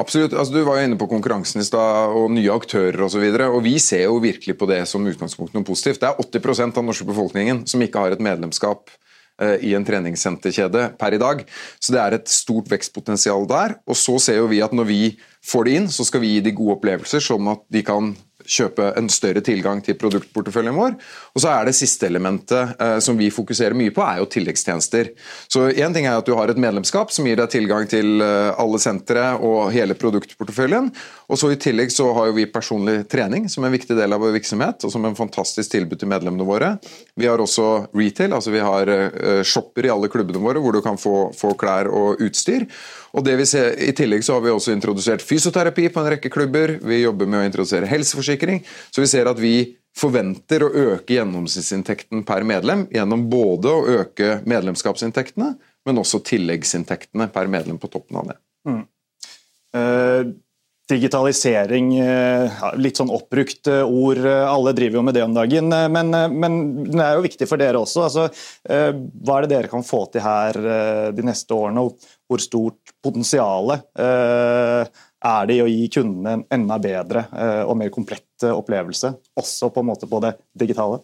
Absolutt. 0.00 0.32
Altså, 0.32 0.54
du 0.54 0.62
var 0.64 0.78
jo 0.78 0.86
inne 0.86 0.96
på 0.96 1.08
konkurransen 1.10 1.60
i 1.60 1.66
stad 1.66 2.14
og 2.16 2.30
nye 2.32 2.54
aktører 2.54 3.04
osv. 3.04 3.26
Vi 3.64 3.74
ser 3.82 4.06
jo 4.06 4.22
virkelig 4.24 4.56
på 4.58 4.68
det 4.70 4.80
som 4.88 5.04
utgangspunkt 5.08 5.52
noe 5.52 5.66
positivt. 5.68 6.00
Det 6.00 6.08
er 6.08 6.20
80 6.22 6.62
av 6.64 6.78
den 6.78 6.88
norske 6.88 7.08
befolkningen 7.08 7.64
som 7.68 7.84
ikke 7.84 8.00
har 8.00 8.14
et 8.14 8.24
medlemskap 8.24 8.88
eh, 8.88 9.01
i 9.64 9.72
en 9.74 9.84
treningssenterkjede 9.86 10.84
per 11.00 11.16
i 11.16 11.18
dag. 11.18 11.40
Så 11.82 11.94
det 11.94 11.98
er 12.02 12.14
et 12.14 12.28
stort 12.30 12.68
vekstpotensial 12.70 13.46
der. 13.50 13.78
Og 13.88 13.98
så 13.98 14.18
ser 14.22 14.38
jo 14.38 14.50
vi 14.50 14.60
at 14.62 14.74
når 14.76 14.86
vi 14.86 15.00
får 15.42 15.66
det 15.66 15.78
inn, 15.78 15.88
så 15.90 16.06
skal 16.06 16.22
vi 16.22 16.34
gi 16.36 16.44
de 16.44 16.52
gode 16.54 16.76
opplevelser, 16.76 17.24
sånn 17.24 17.48
at 17.50 17.64
de 17.72 17.82
kan 17.86 18.12
kjøpe 18.48 18.92
en 18.98 19.08
større 19.12 19.42
tilgang 19.44 19.80
til 19.84 19.96
produktporteføljen 19.98 20.76
vår. 20.76 20.96
Og 21.34 21.44
så 21.44 21.52
er 21.52 21.68
det 21.68 21.76
siste 21.78 22.08
elementet 22.08 22.74
eh, 22.80 22.98
som 23.04 23.18
vi 23.18 23.30
fokuserer 23.34 23.76
mye 23.78 23.94
på, 23.94 24.04
er 24.04 24.20
jo 24.20 24.28
tilleggstjenester. 24.32 25.12
Så 25.50 25.68
en 25.70 25.94
ting 25.94 26.08
er 26.08 26.18
at 26.18 26.28
du 26.28 26.34
har 26.38 26.50
et 26.50 26.60
medlemskap 26.60 27.12
som 27.14 27.26
gir 27.28 27.38
deg 27.38 27.52
tilgang 27.52 27.88
til 27.90 28.22
eh, 28.24 28.50
alle 28.58 28.82
sentre 28.82 29.32
og 29.38 29.72
hele 29.74 29.96
produktporteføljen. 29.98 30.90
Og 31.32 31.38
så 31.40 31.48
I 31.48 31.56
tillegg 31.56 31.88
så 31.92 32.10
har 32.12 32.28
jo 32.28 32.34
vi 32.36 32.44
personlig 32.52 33.06
trening 33.08 33.46
som 33.48 33.64
en 33.64 33.72
viktig 33.72 33.96
del 33.96 34.12
av 34.12 34.20
vår 34.20 34.34
virksomhet, 34.34 34.84
og 34.84 34.92
som 34.92 35.06
en 35.08 35.16
fantastisk 35.16 35.72
tilbud 35.72 36.02
til 36.02 36.10
medlemmene 36.12 36.44
våre. 36.44 36.74
Vi 37.16 37.28
har 37.30 37.40
også 37.40 37.68
retail, 37.96 38.34
altså 38.36 38.52
vi 38.52 38.60
har 38.60 38.90
eh, 38.92 39.40
shopper 39.48 39.88
i 39.88 39.92
alle 39.94 40.10
klubbene 40.12 40.42
våre 40.42 40.60
hvor 40.60 40.76
du 40.76 40.82
kan 40.84 41.00
få, 41.00 41.30
få 41.36 41.54
klær 41.56 41.88
og 41.88 42.20
utstyr. 42.20 42.66
Og 43.16 43.24
det 43.24 43.38
vi 43.40 43.48
ser, 43.48 43.72
I 43.80 43.94
tillegg 43.96 44.26
så 44.26 44.36
har 44.36 44.44
vi 44.44 44.52
også 44.52 44.76
introdusert 44.76 45.24
fysioterapi 45.24 45.88
på 45.92 46.02
en 46.02 46.10
rekke 46.14 46.32
klubber. 46.32 46.76
Vi 46.84 47.00
jobber 47.00 47.28
med 47.28 47.40
å 47.40 47.48
introdusere 47.48 47.88
helseforsikring. 47.88 48.60
Så 48.92 49.00
vi 49.00 49.08
ser 49.08 49.32
at 49.32 49.40
vi 49.40 49.56
forventer 49.96 50.64
å 50.64 50.70
øke 50.72 51.16
gjennomsnittsinntekten 51.16 52.26
per 52.28 52.44
medlem 52.48 52.86
gjennom 52.92 53.26
både 53.32 53.72
å 53.72 53.82
øke 54.00 54.38
medlemskapsinntektene, 54.48 55.54
men 55.88 56.00
også 56.00 56.22
tilleggsinntektene 56.28 57.28
per 57.32 57.48
medlem 57.52 57.80
på 57.80 57.92
toppen 57.92 58.20
av 58.20 58.32
det. 58.32 58.40
Mm. 58.68 58.82
Digitalisering, 60.92 61.90
uh, 62.04 62.62
litt 62.76 63.00
sånn 63.00 63.12
oppbrukt 63.12 63.70
uh, 63.72 63.82
ord. 63.82 64.22
Alle 64.28 64.74
driver 64.76 65.00
jo 65.00 65.04
med 65.08 65.16
det 65.18 65.26
om 65.26 65.36
dagen. 65.36 65.72
Men, 65.72 66.12
men 66.12 66.58
det 66.86 67.04
er 67.04 67.16
jo 67.16 67.26
viktig 67.26 67.48
for 67.50 67.60
dere 67.60 67.80
også. 67.80 68.06
Altså, 68.08 68.26
hva 68.62 69.38
er 69.38 69.46
det 69.46 69.54
dere 69.54 69.70
kan 69.72 69.86
få 69.86 70.04
til 70.12 70.24
her 70.24 70.58
de 71.16 71.24
neste 71.26 71.56
årene? 71.56 71.86
Og 71.86 72.12
hvor 72.32 72.42
stort 72.42 72.94
potensial 73.04 73.74
eh, 73.74 74.92
er 75.22 75.48
det 75.48 75.58
i 75.58 75.62
å 75.62 75.68
gi 75.70 75.88
kundene 75.92 76.38
en 76.38 76.44
enda 76.56 76.78
bedre 76.82 77.26
eh, 77.30 77.62
og 77.66 77.76
mer 77.78 77.92
komplett 77.94 78.46
opplevelse, 78.48 79.12
også 79.38 79.70
på, 79.70 79.82
en 79.82 79.90
måte 79.92 80.08
på 80.10 80.20
det 80.24 80.32
digitale? 80.58 81.02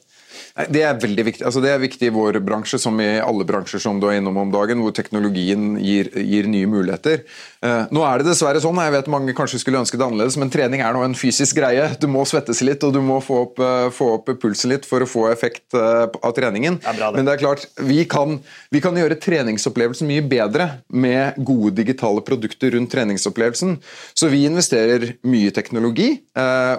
Det 0.67 0.81
er 0.83 0.97
veldig 0.99 1.23
viktig. 1.23 1.45
Altså, 1.47 1.61
det 1.63 1.71
er 1.71 1.79
viktig 1.79 2.09
i 2.09 2.15
vår 2.15 2.41
bransje, 2.43 2.81
som 2.83 2.97
i 2.99 3.07
alle 3.23 3.45
bransjer 3.47 3.79
som 3.83 4.01
du 4.03 4.09
er 4.11 4.17
innom 4.19 4.41
om 4.43 4.51
dagen, 4.51 4.81
hvor 4.83 4.95
teknologien 4.97 5.77
gir, 5.79 6.11
gir 6.19 6.49
nye 6.51 6.67
muligheter. 6.67 7.23
Uh, 7.63 7.87
nå 7.95 8.03
er 8.03 8.19
det 8.19 8.33
dessverre 8.33 8.63
sånn, 8.63 8.81
jeg 8.83 8.95
vet 8.97 9.11
mange 9.11 9.35
kanskje 9.39 9.61
skulle 9.63 9.79
ønske 9.79 9.99
det 9.99 10.07
annerledes, 10.09 10.39
men 10.41 10.51
trening 10.51 10.83
er 10.83 10.97
nå 10.97 11.05
en 11.07 11.15
fysisk 11.19 11.61
greie. 11.61 11.85
Du 12.03 12.09
må 12.11 12.25
svettes 12.27 12.63
litt, 12.67 12.83
og 12.87 12.97
du 12.97 12.99
må 13.05 13.21
få 13.23 13.45
opp, 13.45 13.63
uh, 13.63 13.87
få 13.95 14.11
opp 14.17 14.33
pulsen 14.43 14.75
litt 14.75 14.89
for 14.89 15.05
å 15.05 15.09
få 15.11 15.29
effekt 15.31 15.79
uh, 15.79 16.09
av 16.11 16.35
treningen. 16.35 16.81
Det 16.83 16.97
bra, 16.99 17.13
det. 17.13 17.21
Men 17.21 17.31
det 17.31 17.37
er 17.37 17.43
klart, 17.45 17.69
vi 17.87 18.03
kan, 18.11 18.41
vi 18.75 18.83
kan 18.83 18.99
gjøre 18.99 19.21
treningsopplevelsen 19.23 20.11
mye 20.11 20.27
bedre 20.27 20.69
med 20.91 21.39
gode 21.39 21.77
digitale 21.79 22.25
produkter 22.27 22.75
rundt 22.75 22.91
treningsopplevelsen. 22.97 23.79
Så 24.19 24.33
vi 24.33 24.43
investerer 24.49 25.15
mye 25.29 25.55
teknologi, 25.55 26.09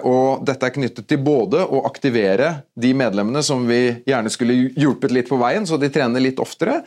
og 0.06 0.42
dette 0.46 0.66
er 0.66 0.74
knyttet 0.74 1.06
til 1.10 1.20
både 1.22 1.62
å 1.62 1.82
aktivere 1.88 2.50
de 2.80 2.92
medlemmene 2.96 3.42
som 3.44 3.66
vi 3.70 3.80
gjerne 4.10 4.32
skulle 4.32 4.58
hjulpet 4.76 5.14
litt 5.14 5.30
på 5.30 5.38
veien, 5.40 5.66
så 5.66 5.78
de 5.80 5.90
trener 5.92 6.22
litt 6.22 6.42
oftere. 6.42 6.80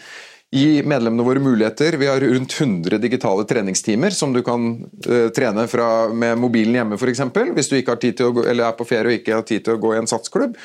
Gi 0.54 0.84
medlemmene 0.86 1.26
våre 1.26 1.42
muligheter. 1.42 1.98
Vi 1.98 2.08
har 2.08 2.22
rundt 2.22 2.54
100 2.60 3.00
digitale 3.02 3.46
treningstimer 3.50 4.14
som 4.14 4.36
du 4.36 4.44
kan 4.46 4.68
uh, 5.08 5.30
trene 5.34 5.66
fra, 5.72 5.88
med 6.14 6.38
mobilen 6.38 6.78
hjemme 6.78 7.00
f.eks. 7.00 7.24
Hvis 7.58 7.72
du 7.72 7.80
ikke 7.80 7.96
har 7.96 8.02
tid 8.04 8.20
til 8.20 8.30
å 8.30 8.36
gå, 8.38 8.44
eller 8.52 8.68
er 8.68 8.78
på 8.78 8.86
ferie 8.86 9.10
og 9.10 9.18
ikke 9.18 9.40
har 9.40 9.48
tid 9.50 9.66
til 9.66 9.80
å 9.80 9.82
gå 9.82 9.96
i 9.96 10.02
en 10.04 10.10
satsklubb. 10.12 10.60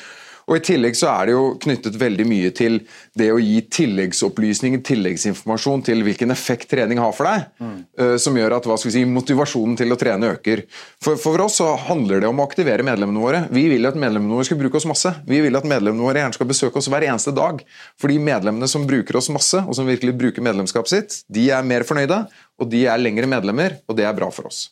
Og 0.49 0.57
I 0.57 0.63
tillegg 0.65 0.97
så 0.97 1.11
er 1.11 1.29
det 1.29 1.35
jo 1.35 1.43
knyttet 1.61 1.97
veldig 2.01 2.25
mye 2.25 2.49
til 2.57 2.79
det 3.17 3.27
å 3.29 3.37
gi 3.41 3.59
tilleggsopplysninger, 3.69 4.81
tilleggsinformasjon 4.85 5.83
til 5.85 6.01
hvilken 6.07 6.33
effekt 6.33 6.71
trening 6.71 7.01
har 7.01 7.13
for 7.13 7.29
deg, 7.29 7.45
mm. 7.61 7.75
som 8.21 8.37
gjør 8.39 8.55
at 8.57 8.69
si, 8.81 9.03
motivasjonen 9.05 9.77
til 9.77 9.93
å 9.93 9.99
trene 9.99 10.31
øker. 10.33 10.63
For, 11.05 11.19
for, 11.21 11.37
oss 11.45 11.59
så 11.61 11.69
handler 11.85 12.23
det 12.23 12.31
om 12.31 12.41
å 12.41 12.47
aktivere 12.49 12.85
medlemmene 12.87 13.21
våre. 13.21 13.43
Vi 13.53 13.67
vil 13.69 13.85
at 13.89 13.99
medlemmene 13.99 14.39
våre 14.39 14.49
skal 14.49 14.59
bruke 14.61 14.81
oss 14.81 14.89
masse. 14.89 15.13
Vi 15.29 15.43
vil 15.45 15.59
at 15.59 15.69
medlemmene 15.69 16.07
våre 16.07 16.23
gjerne 16.23 16.39
skal 16.39 16.49
besøke 16.49 16.81
oss 16.81 16.89
hver 16.89 17.05
eneste 17.11 17.35
dag. 17.37 17.61
Fordi 18.01 18.17
medlemmene 18.23 18.71
som 18.71 18.89
bruker 18.89 19.21
oss 19.21 19.29
masse, 19.33 19.61
og 19.61 19.77
som 19.77 19.89
virkelig 19.89 20.17
bruker 20.17 20.45
medlemskapet 20.45 20.95
sitt, 20.95 21.21
de 21.29 21.49
er 21.53 21.65
mer 21.67 21.85
fornøyde, 21.85 22.23
og 22.59 22.73
de 22.73 22.87
er 22.89 23.01
lengre 23.01 23.29
medlemmer, 23.29 23.77
og 23.85 24.01
det 24.01 24.09
er 24.09 24.17
bra 24.17 24.33
for 24.33 24.49
oss. 24.49 24.67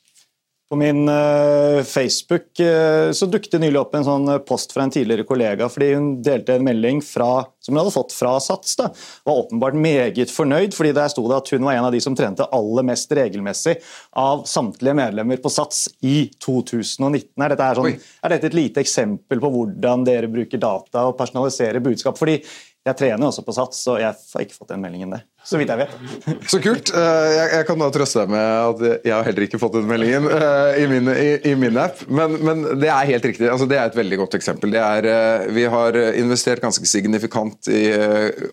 På 0.70 0.76
min 0.76 1.10
uh, 1.10 1.84
Facebook 1.84 2.60
uh, 2.60 3.12
så 3.12 3.26
dukket 3.26 3.54
det 3.56 3.62
nylig 3.64 3.80
opp 3.80 3.94
en 3.96 4.04
sånn 4.04 4.26
eh, 4.34 4.42
post 4.44 4.74
fra 4.76 4.84
en 4.84 4.92
tidligere 4.92 5.24
kollega 5.28 5.70
fordi 5.72 5.94
hun 5.94 6.10
delte 6.26 6.58
en 6.58 6.66
melding 6.68 7.00
fra, 7.06 7.46
som 7.64 7.72
hun 7.72 7.80
hadde 7.80 7.94
fått 7.96 8.12
fra 8.12 8.34
Sats. 8.44 8.76
Da. 8.76 8.90
Var 9.24 9.40
åpenbart 9.46 9.78
meget 9.80 10.34
fornøyd, 10.34 10.76
fordi 10.76 10.92
der 10.98 11.08
sto 11.14 11.24
det 11.30 11.38
at 11.40 11.52
hun 11.56 11.64
var 11.64 11.78
en 11.78 11.88
av 11.88 11.96
de 11.96 12.02
som 12.04 12.18
trente 12.20 12.50
aller 12.52 12.88
mest 12.90 13.16
regelmessig 13.16 13.78
av 14.20 14.44
samtlige 14.50 14.98
medlemmer 15.00 15.40
på 15.40 15.54
Sats 15.56 15.86
i 16.04 16.28
2019. 16.44 17.32
Er 17.40 17.56
dette, 17.56 17.70
sånn, 17.80 17.96
er 18.28 18.36
dette 18.36 18.52
et 18.52 18.60
lite 18.60 18.84
eksempel 18.84 19.40
på 19.44 19.54
hvordan 19.54 20.04
dere 20.08 20.32
bruker 20.32 20.60
data 20.60 21.08
og 21.08 21.16
personaliserer 21.22 21.84
budskap? 21.86 22.20
Fordi 22.20 22.42
jeg 22.88 22.98
trener 23.00 23.28
også 23.28 23.44
på 23.44 23.54
Sats, 23.56 23.82
og 23.92 24.00
jeg 24.00 24.16
har 24.16 24.44
ikke 24.44 24.56
fått 24.56 24.72
den 24.72 24.84
meldingen 24.84 25.12
der. 25.12 25.26
Så 25.48 25.60
vidt 25.60 25.72
jeg 25.72 25.80
vet. 25.80 25.94
Så 26.52 26.60
kult. 26.64 26.92
Eh, 26.96 27.28
jeg, 27.36 27.66
kan 27.68 27.80
da 27.80 27.90
trøste 27.94 28.24
deg 28.24 28.34
med 28.34 28.44
at 28.46 29.06
jeg 29.08 29.14
har 29.14 29.28
heller 29.28 29.46
ikke 29.46 29.60
fått 29.62 29.78
den 29.78 29.88
meldingen 29.90 30.28
eh, 30.32 30.80
i 30.84 30.88
min, 30.92 31.12
i, 31.12 31.30
i 31.52 31.54
min 31.60 31.80
app. 31.80 32.02
Men, 32.08 32.36
men, 32.44 32.66
det 32.82 32.92
er 32.92 33.12
helt 33.12 33.28
riktig. 33.30 33.48
Altså, 33.52 33.68
det 33.70 33.80
er 33.80 33.92
et 33.92 34.00
veldig 34.00 34.22
godt 34.24 34.38
eksempel. 34.40 34.76
Er, 34.80 35.08
eh, 35.12 35.48
vi 35.56 35.68
har 35.72 36.00
investert 36.20 36.64
ganske 36.64 36.88
signifikant 36.88 37.72
i 37.72 37.86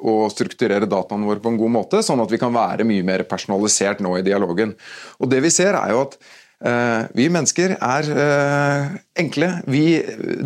å 0.00 0.16
strukturere 0.32 0.90
dataene 0.90 1.30
våre 1.30 1.42
på 1.42 1.54
en 1.54 1.60
god 1.60 1.74
måte, 1.78 2.02
sånn 2.06 2.22
at 2.24 2.32
vi 2.32 2.40
kan 2.42 2.54
være 2.54 2.86
mye 2.88 3.06
mer 3.06 3.26
personalisert 3.30 4.02
nå 4.04 4.18
i 4.18 4.26
dialogen. 4.26 4.74
Og 5.22 5.30
det 5.30 5.42
vi 5.44 5.54
ser 5.54 5.78
er 5.78 5.94
jo 5.94 6.06
at 6.08 6.18
vi 7.12 7.26
mennesker 7.28 7.74
er 7.76 8.06
eh, 8.08 8.92
enkle. 9.20 9.50
Vi 9.68 9.84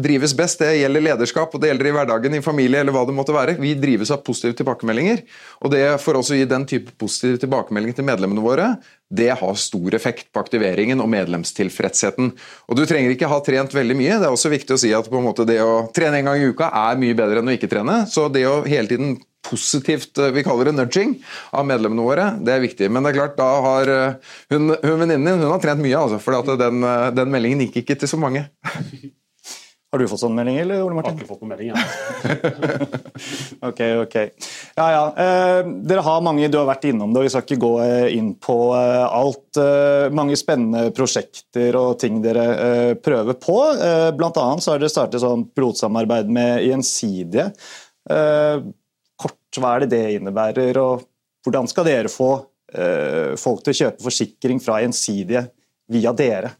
drives 0.03 0.35
best. 0.37 0.59
Det 0.65 0.81
gjelder 0.81 1.05
lederskap, 1.05 1.55
og 1.55 1.63
det 1.63 1.71
gjelder 1.71 1.91
i 1.91 1.93
hverdagen, 1.95 2.35
i 2.35 2.43
familie 2.43 2.83
eller 2.83 2.97
hva 2.97 3.05
det 3.07 3.15
måtte 3.15 3.37
være. 3.37 3.55
Vi 3.63 3.77
drives 3.79 4.11
av 4.15 4.25
positive 4.27 4.57
tilbakemeldinger. 4.59 5.23
Og 5.63 5.75
det 5.75 5.85
for 6.03 6.19
oss 6.19 6.33
å 6.35 6.39
gi 6.39 6.49
den 6.49 6.67
type 6.69 6.95
positive 6.99 7.39
tilbakemeldinger 7.45 8.01
til 8.01 8.09
medlemmene 8.11 8.43
våre, 8.43 8.73
det 9.09 9.31
har 9.41 9.55
stor 9.57 9.95
effekt 9.97 10.29
på 10.33 10.43
aktiveringen 10.43 11.01
og 11.01 11.09
medlemstilfredsheten. 11.13 12.33
Og 12.69 12.77
Du 12.77 12.85
trenger 12.87 13.15
ikke 13.15 13.31
ha 13.31 13.41
trent 13.45 13.73
veldig 13.75 13.97
mye. 13.97 14.19
Det 14.21 14.29
er 14.29 14.35
også 14.35 14.53
viktig 14.53 14.77
å 14.77 14.81
si 14.81 14.93
at 14.93 15.09
det 15.49 15.61
å 15.65 15.89
trene 15.97 16.21
en 16.21 16.29
gang 16.29 16.43
i 16.43 16.51
uka 16.53 16.69
er 16.69 17.01
mye 17.01 17.17
bedre 17.17 17.41
enn 17.41 17.49
å 17.49 17.57
ikke 17.57 17.71
trene. 17.73 18.03
Så 18.11 18.29
det 18.29 18.45
å 18.47 18.61
hele 18.69 18.91
tiden 18.91 19.17
positivt 19.49 20.19
eh, 20.19 20.33
vi 20.35 20.45
kaller 20.45 20.69
det 20.69 20.77
nudging 20.77 21.15
av 21.57 21.67
medlemmene 21.69 22.05
våre. 22.05 22.27
Det 22.45 22.55
er 22.55 22.65
viktig. 22.65 22.91
Men 22.93 23.05
det 23.05 23.13
er 23.13 23.21
klart, 23.21 23.39
da 23.39 23.49
har 23.65 23.93
eh, 23.93 24.35
hun, 24.53 24.75
hun 24.75 24.99
venninnen 25.01 25.29
din 25.31 25.45
hun 25.45 25.55
har 25.55 25.63
trent 25.63 25.83
mye, 25.83 25.97
altså, 25.97 26.21
for 26.23 26.59
den, 26.61 26.83
eh, 26.85 27.09
den, 27.17 27.33
meldingen 27.33 27.65
gikk 27.67 27.83
ikke 27.83 28.01
til 28.03 28.13
så 28.13 28.21
mange. 28.21 28.49
Har 29.89 30.03
du 30.03 30.05
fått 30.11 30.21
sånn 30.21 30.35
melding, 30.37 30.59
eller 30.61 30.83
Ole 30.85 30.99
Martin? 30.99 31.17
Jeg 31.17 31.25
Har 31.25 31.25
ikke 31.25 31.33
fått 31.33 31.45
noen 31.45 31.53
melding, 31.55 31.71
ja. 31.73 31.79
ok, 33.71 33.81
ok. 34.03 34.17
Ja, 34.77 34.89
ja. 34.93 35.05
Eh, 35.25 35.71
dere 35.89 36.05
har 36.05 36.25
mange, 36.27 36.51
du 36.53 36.59
har 36.61 36.69
vært 36.69 36.85
innom 36.91 37.15
det, 37.15 37.23
og 37.23 37.25
vi 37.25 37.33
skal 37.33 37.47
ikke 37.47 37.61
gå 37.63 37.71
inn 38.13 38.35
på 38.37 38.59
eh, 38.77 39.05
alt. 39.07 39.47
Eh, 39.63 40.09
mange 40.13 40.37
spennende 40.37 40.93
prosjekter 40.97 41.79
og 41.81 41.97
ting 42.03 42.21
dere 42.25 42.45
eh, 42.53 42.93
prøver 43.01 43.39
på. 43.41 43.57
blant 44.19 44.43
annet 44.43 44.65
så 44.65 44.75
har 44.75 44.83
dere 44.83 44.93
startet 44.93 45.25
sånn 45.25 45.49
pilotsamarbeid 45.57 46.29
med 46.37 46.67
Gjensidige 46.69 47.49
hva 49.57 49.75
er 49.75 49.85
det 49.85 49.91
det 49.95 50.17
innebærer, 50.19 50.79
og 50.81 51.07
hvordan 51.47 51.69
skal 51.71 51.87
dere 51.89 52.13
få 52.13 52.31
eh, 52.75 53.35
folk 53.41 53.65
til 53.65 53.75
å 53.75 53.79
kjøpe 53.83 54.05
forsikring 54.05 54.61
fra 54.63 54.81
Gjensidige 54.83 55.47
via 55.91 56.13
dere? 56.17 56.53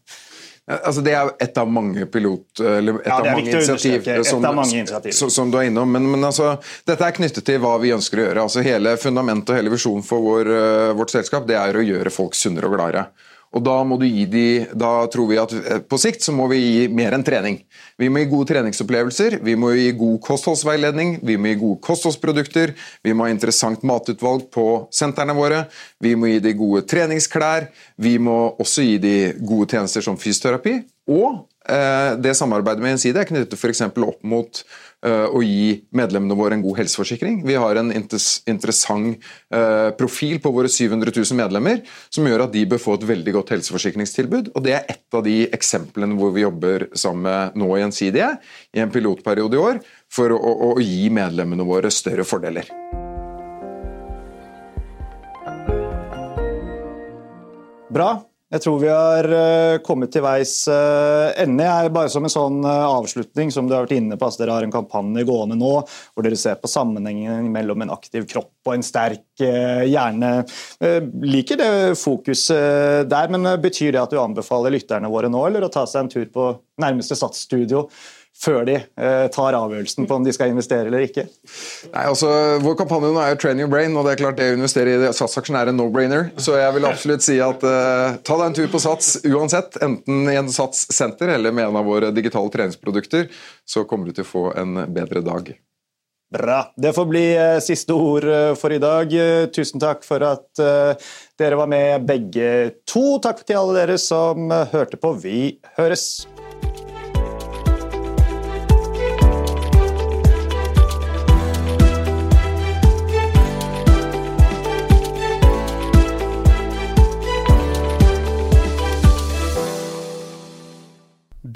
Altså 0.69 1.01
det 1.01 1.13
er 1.17 1.31
et 1.41 1.57
av 1.57 1.69
mange 1.71 2.05
pilot... 2.13 2.61
Eller 2.61 2.99
et, 2.99 3.07
ja, 3.09 3.15
av, 3.17 3.25
mange 3.25 3.49
initiativ, 3.49 4.05
som, 4.27 4.43
av 4.45 4.57
mange 4.59 4.77
initiativ 4.77 5.15
som, 5.17 5.31
som, 5.33 5.49
du 5.49 5.57
er 5.57 5.69
innom. 5.71 5.89
Men, 5.89 6.05
men 6.11 6.27
altså, 6.27 6.51
dette 6.85 7.07
er 7.07 7.15
knyttet 7.17 7.47
til 7.47 7.57
hva 7.63 7.73
vi 7.81 7.93
ønsker 7.95 8.21
å 8.21 8.27
gjøre. 8.27 8.43
Altså 8.45 8.65
Hele 8.65 8.93
fundamentet 9.01 9.55
og 9.55 9.57
hele 9.57 9.73
visjonen 9.73 10.05
for 10.05 10.21
vår, 10.21 10.51
uh, 10.53 10.91
vårt 10.99 11.15
selskap 11.15 11.49
det 11.49 11.57
er 11.57 11.79
å 11.79 11.85
gjøre 11.85 12.13
folk 12.13 12.37
sunnere 12.37 12.69
og 12.69 12.77
gladere. 12.77 13.07
Og 13.49 13.63
da, 13.65 13.75
må 13.87 13.97
du 13.97 14.05
gi 14.05 14.27
de, 14.29 14.45
da 14.77 14.91
tror 15.09 15.29
vi 15.31 15.39
at 15.41 15.53
eh, 15.57 15.79
på 15.81 15.97
sikt 16.01 16.21
så 16.21 16.33
må 16.35 16.45
vi 16.51 16.59
gi 16.59 16.83
mer 16.93 17.15
enn 17.17 17.25
trening. 17.25 17.57
Vi 17.97 18.09
må 18.11 18.21
gi 18.21 18.29
gode 18.29 18.49
treningsopplevelser, 18.51 19.39
vi 19.45 19.55
må 19.57 19.71
gi 19.73 19.89
god 19.97 20.19
kostholdsveiledning, 20.27 21.15
vi 21.25 21.37
må 21.37 21.49
gi 21.49 21.59
gode 21.63 21.81
kostholdsprodukter, 21.87 22.75
vi 23.05 23.15
må 23.15 23.25
ha 23.25 23.33
interessant 23.33 23.85
matutvalg 23.87 24.45
på 24.53 24.67
sentrene 24.93 25.33
våre, 25.37 25.63
vi 26.03 26.13
må 26.13 26.29
gi 26.29 26.43
de 26.45 26.53
gode 26.59 26.85
treningsklær, 26.89 27.71
vi 27.97 28.17
må 28.21 28.37
også 28.61 28.85
gi 28.85 28.97
de 29.01 29.17
gode 29.41 29.71
tjenester 29.73 30.05
som 30.05 30.19
fysioterapi, 30.19 30.81
Og 31.09 31.47
det 32.19 32.35
samarbeidet 32.37 32.81
med 32.83 32.95
Gjensidige 32.95 33.23
er 33.23 33.29
knyttet 33.29 33.59
f.eks. 33.59 33.81
opp 33.85 34.23
mot 34.27 34.61
eh, 35.05 35.25
å 35.27 35.41
gi 35.43 35.79
medlemmene 35.95 36.37
våre 36.37 36.57
en 36.57 36.63
god 36.63 36.79
helseforsikring. 36.81 37.41
Vi 37.47 37.57
har 37.59 37.79
en 37.79 37.91
interessant 37.93 39.27
eh, 39.53 39.89
profil 39.99 40.39
på 40.43 40.53
våre 40.55 40.71
700 40.71 41.13
000 41.15 41.39
medlemmer 41.39 41.83
som 42.09 42.27
gjør 42.27 42.45
at 42.47 42.55
de 42.55 42.65
bør 42.69 42.81
få 42.83 42.97
et 42.99 43.07
veldig 43.11 43.35
godt 43.39 43.53
helseforsikringstilbud. 43.55 44.53
og 44.55 44.65
Det 44.65 44.75
er 44.77 44.89
ett 44.95 45.17
av 45.17 45.25
de 45.27 45.41
eksemplene 45.55 46.17
hvor 46.19 46.33
vi 46.35 46.45
jobber 46.45 46.89
sammen 46.93 47.27
med 47.29 47.59
nå 47.59 47.69
Gjensidige 47.79 48.31
i 48.75 48.83
en 48.83 48.93
pilotperiode 48.93 49.57
i 49.57 49.63
år 49.63 49.83
for 50.13 50.33
å, 50.33 50.39
å, 50.39 50.73
å 50.73 50.83
gi 50.83 51.09
medlemmene 51.13 51.67
våre 51.67 51.91
større 51.93 52.25
fordeler. 52.27 52.69
Bra. 57.89 58.28
Jeg 58.49 58.63
tror 58.63 58.79
vi 58.81 58.87
har 58.89 59.27
eh, 59.29 59.75
kommet 59.85 60.09
til 60.09 60.23
veis 60.25 60.53
eh, 60.73 61.27
ende. 61.43 61.67
Jeg 61.67 61.91
bare 61.93 62.09
Som 62.09 62.25
en 62.25 62.33
sånn 62.33 62.63
eh, 62.65 62.85
avslutning, 62.87 63.51
som 63.53 63.67
du 63.69 63.75
har 63.75 63.85
vært 63.85 63.93
inne 63.99 64.17
på, 64.17 64.25
altså 64.25 64.41
dere 64.41 64.55
har 64.57 64.65
en 64.65 64.73
kampanje 64.73 65.25
gående 65.27 65.57
nå 65.59 65.73
hvor 65.85 66.25
dere 66.25 66.39
ser 66.39 66.57
på 66.57 66.71
sammenhengen 66.71 67.51
mellom 67.53 67.85
en 67.85 67.93
aktiv 67.93 68.25
kropp 68.29 68.49
og 68.65 68.73
en 68.73 68.85
sterk 68.85 69.21
hjerne. 69.39 70.31
Liker 71.23 71.57
det 71.61 71.69
fokuset 71.97 73.07
der, 73.09 73.29
men 73.31 73.47
betyr 73.61 73.93
det 73.95 74.01
at 74.01 74.11
du 74.13 74.19
anbefaler 74.19 74.73
lytterne 74.73 75.09
våre 75.09 75.29
nå 75.31 75.45
eller 75.47 75.65
å 75.65 75.71
ta 75.73 75.85
seg 75.87 76.03
en 76.03 76.11
tur 76.11 76.25
på 76.33 76.49
nærmeste 76.81 77.17
satsstudio 77.17 77.85
før 78.39 78.63
de 78.67 78.75
eh, 78.79 79.25
tar 79.33 79.57
avgjørelsen 79.57 80.07
på 80.07 80.15
om 80.15 80.25
de 80.25 80.33
skal 80.35 80.53
investere 80.53 80.87
eller 80.87 81.03
ikke? 81.05 81.25
Nei, 81.91 82.05
altså, 82.05 82.29
Vår 82.63 82.77
kampanje 82.79 83.11
nå 83.11 83.21
er 83.21 83.33
jo 83.33 83.39
'Train 83.41 83.59
your 83.59 83.71
brain', 83.71 83.95
og 83.99 84.07
det 84.07 84.15
er 84.15 84.21
klart 84.23 84.39
det 84.39 84.49
å 84.53 84.57
investere 84.57 84.95
i 84.95 85.13
Sats-aksjen 85.15 85.59
er 85.59 85.71
en 85.71 85.79
no-brainer. 85.79 86.29
Så 86.39 86.55
jeg 86.59 86.75
vil 86.77 86.87
absolutt 86.87 87.25
si 87.25 87.39
at 87.43 87.63
uh, 87.65 88.15
ta 88.23 88.39
deg 88.39 88.45
en 88.47 88.57
tur 88.61 88.69
på 88.71 88.83
Sats 88.83 89.17
uansett, 89.27 89.79
enten 89.83 90.29
i 90.31 90.37
en 90.39 90.51
Sats-senter 90.51 91.35
eller 91.35 91.55
med 91.55 91.67
en 91.69 91.79
av 91.81 91.87
våre 91.87 92.13
digitale 92.15 92.51
treningsprodukter, 92.53 93.27
så 93.67 93.83
kommer 93.83 94.07
du 94.09 94.19
til 94.19 94.27
å 94.27 94.31
få 94.31 94.45
en 94.59 94.85
bedre 94.87 95.23
dag. 95.25 95.51
Bra. 96.29 96.59
Det 96.77 96.93
får 96.93 97.07
bli 97.09 97.25
uh, 97.35 97.59
siste 97.65 97.95
ord 97.95 98.27
uh, 98.29 98.53
for 98.55 98.71
i 98.71 98.79
dag. 98.79 99.11
tusen 99.51 99.81
takk 99.81 100.05
for 100.07 100.23
at 100.23 100.47
dere 101.39 101.57
var 101.59 101.67
med 101.71 102.07
begge 102.07 102.51
to. 102.87 103.17
Takk 103.23 103.43
til 103.43 103.59
alle 103.59 103.81
dere 103.81 103.97
som 103.99 104.47
hørte 104.47 104.99
på. 104.99 105.17
Vi 105.19 105.41
høres. 105.79 106.21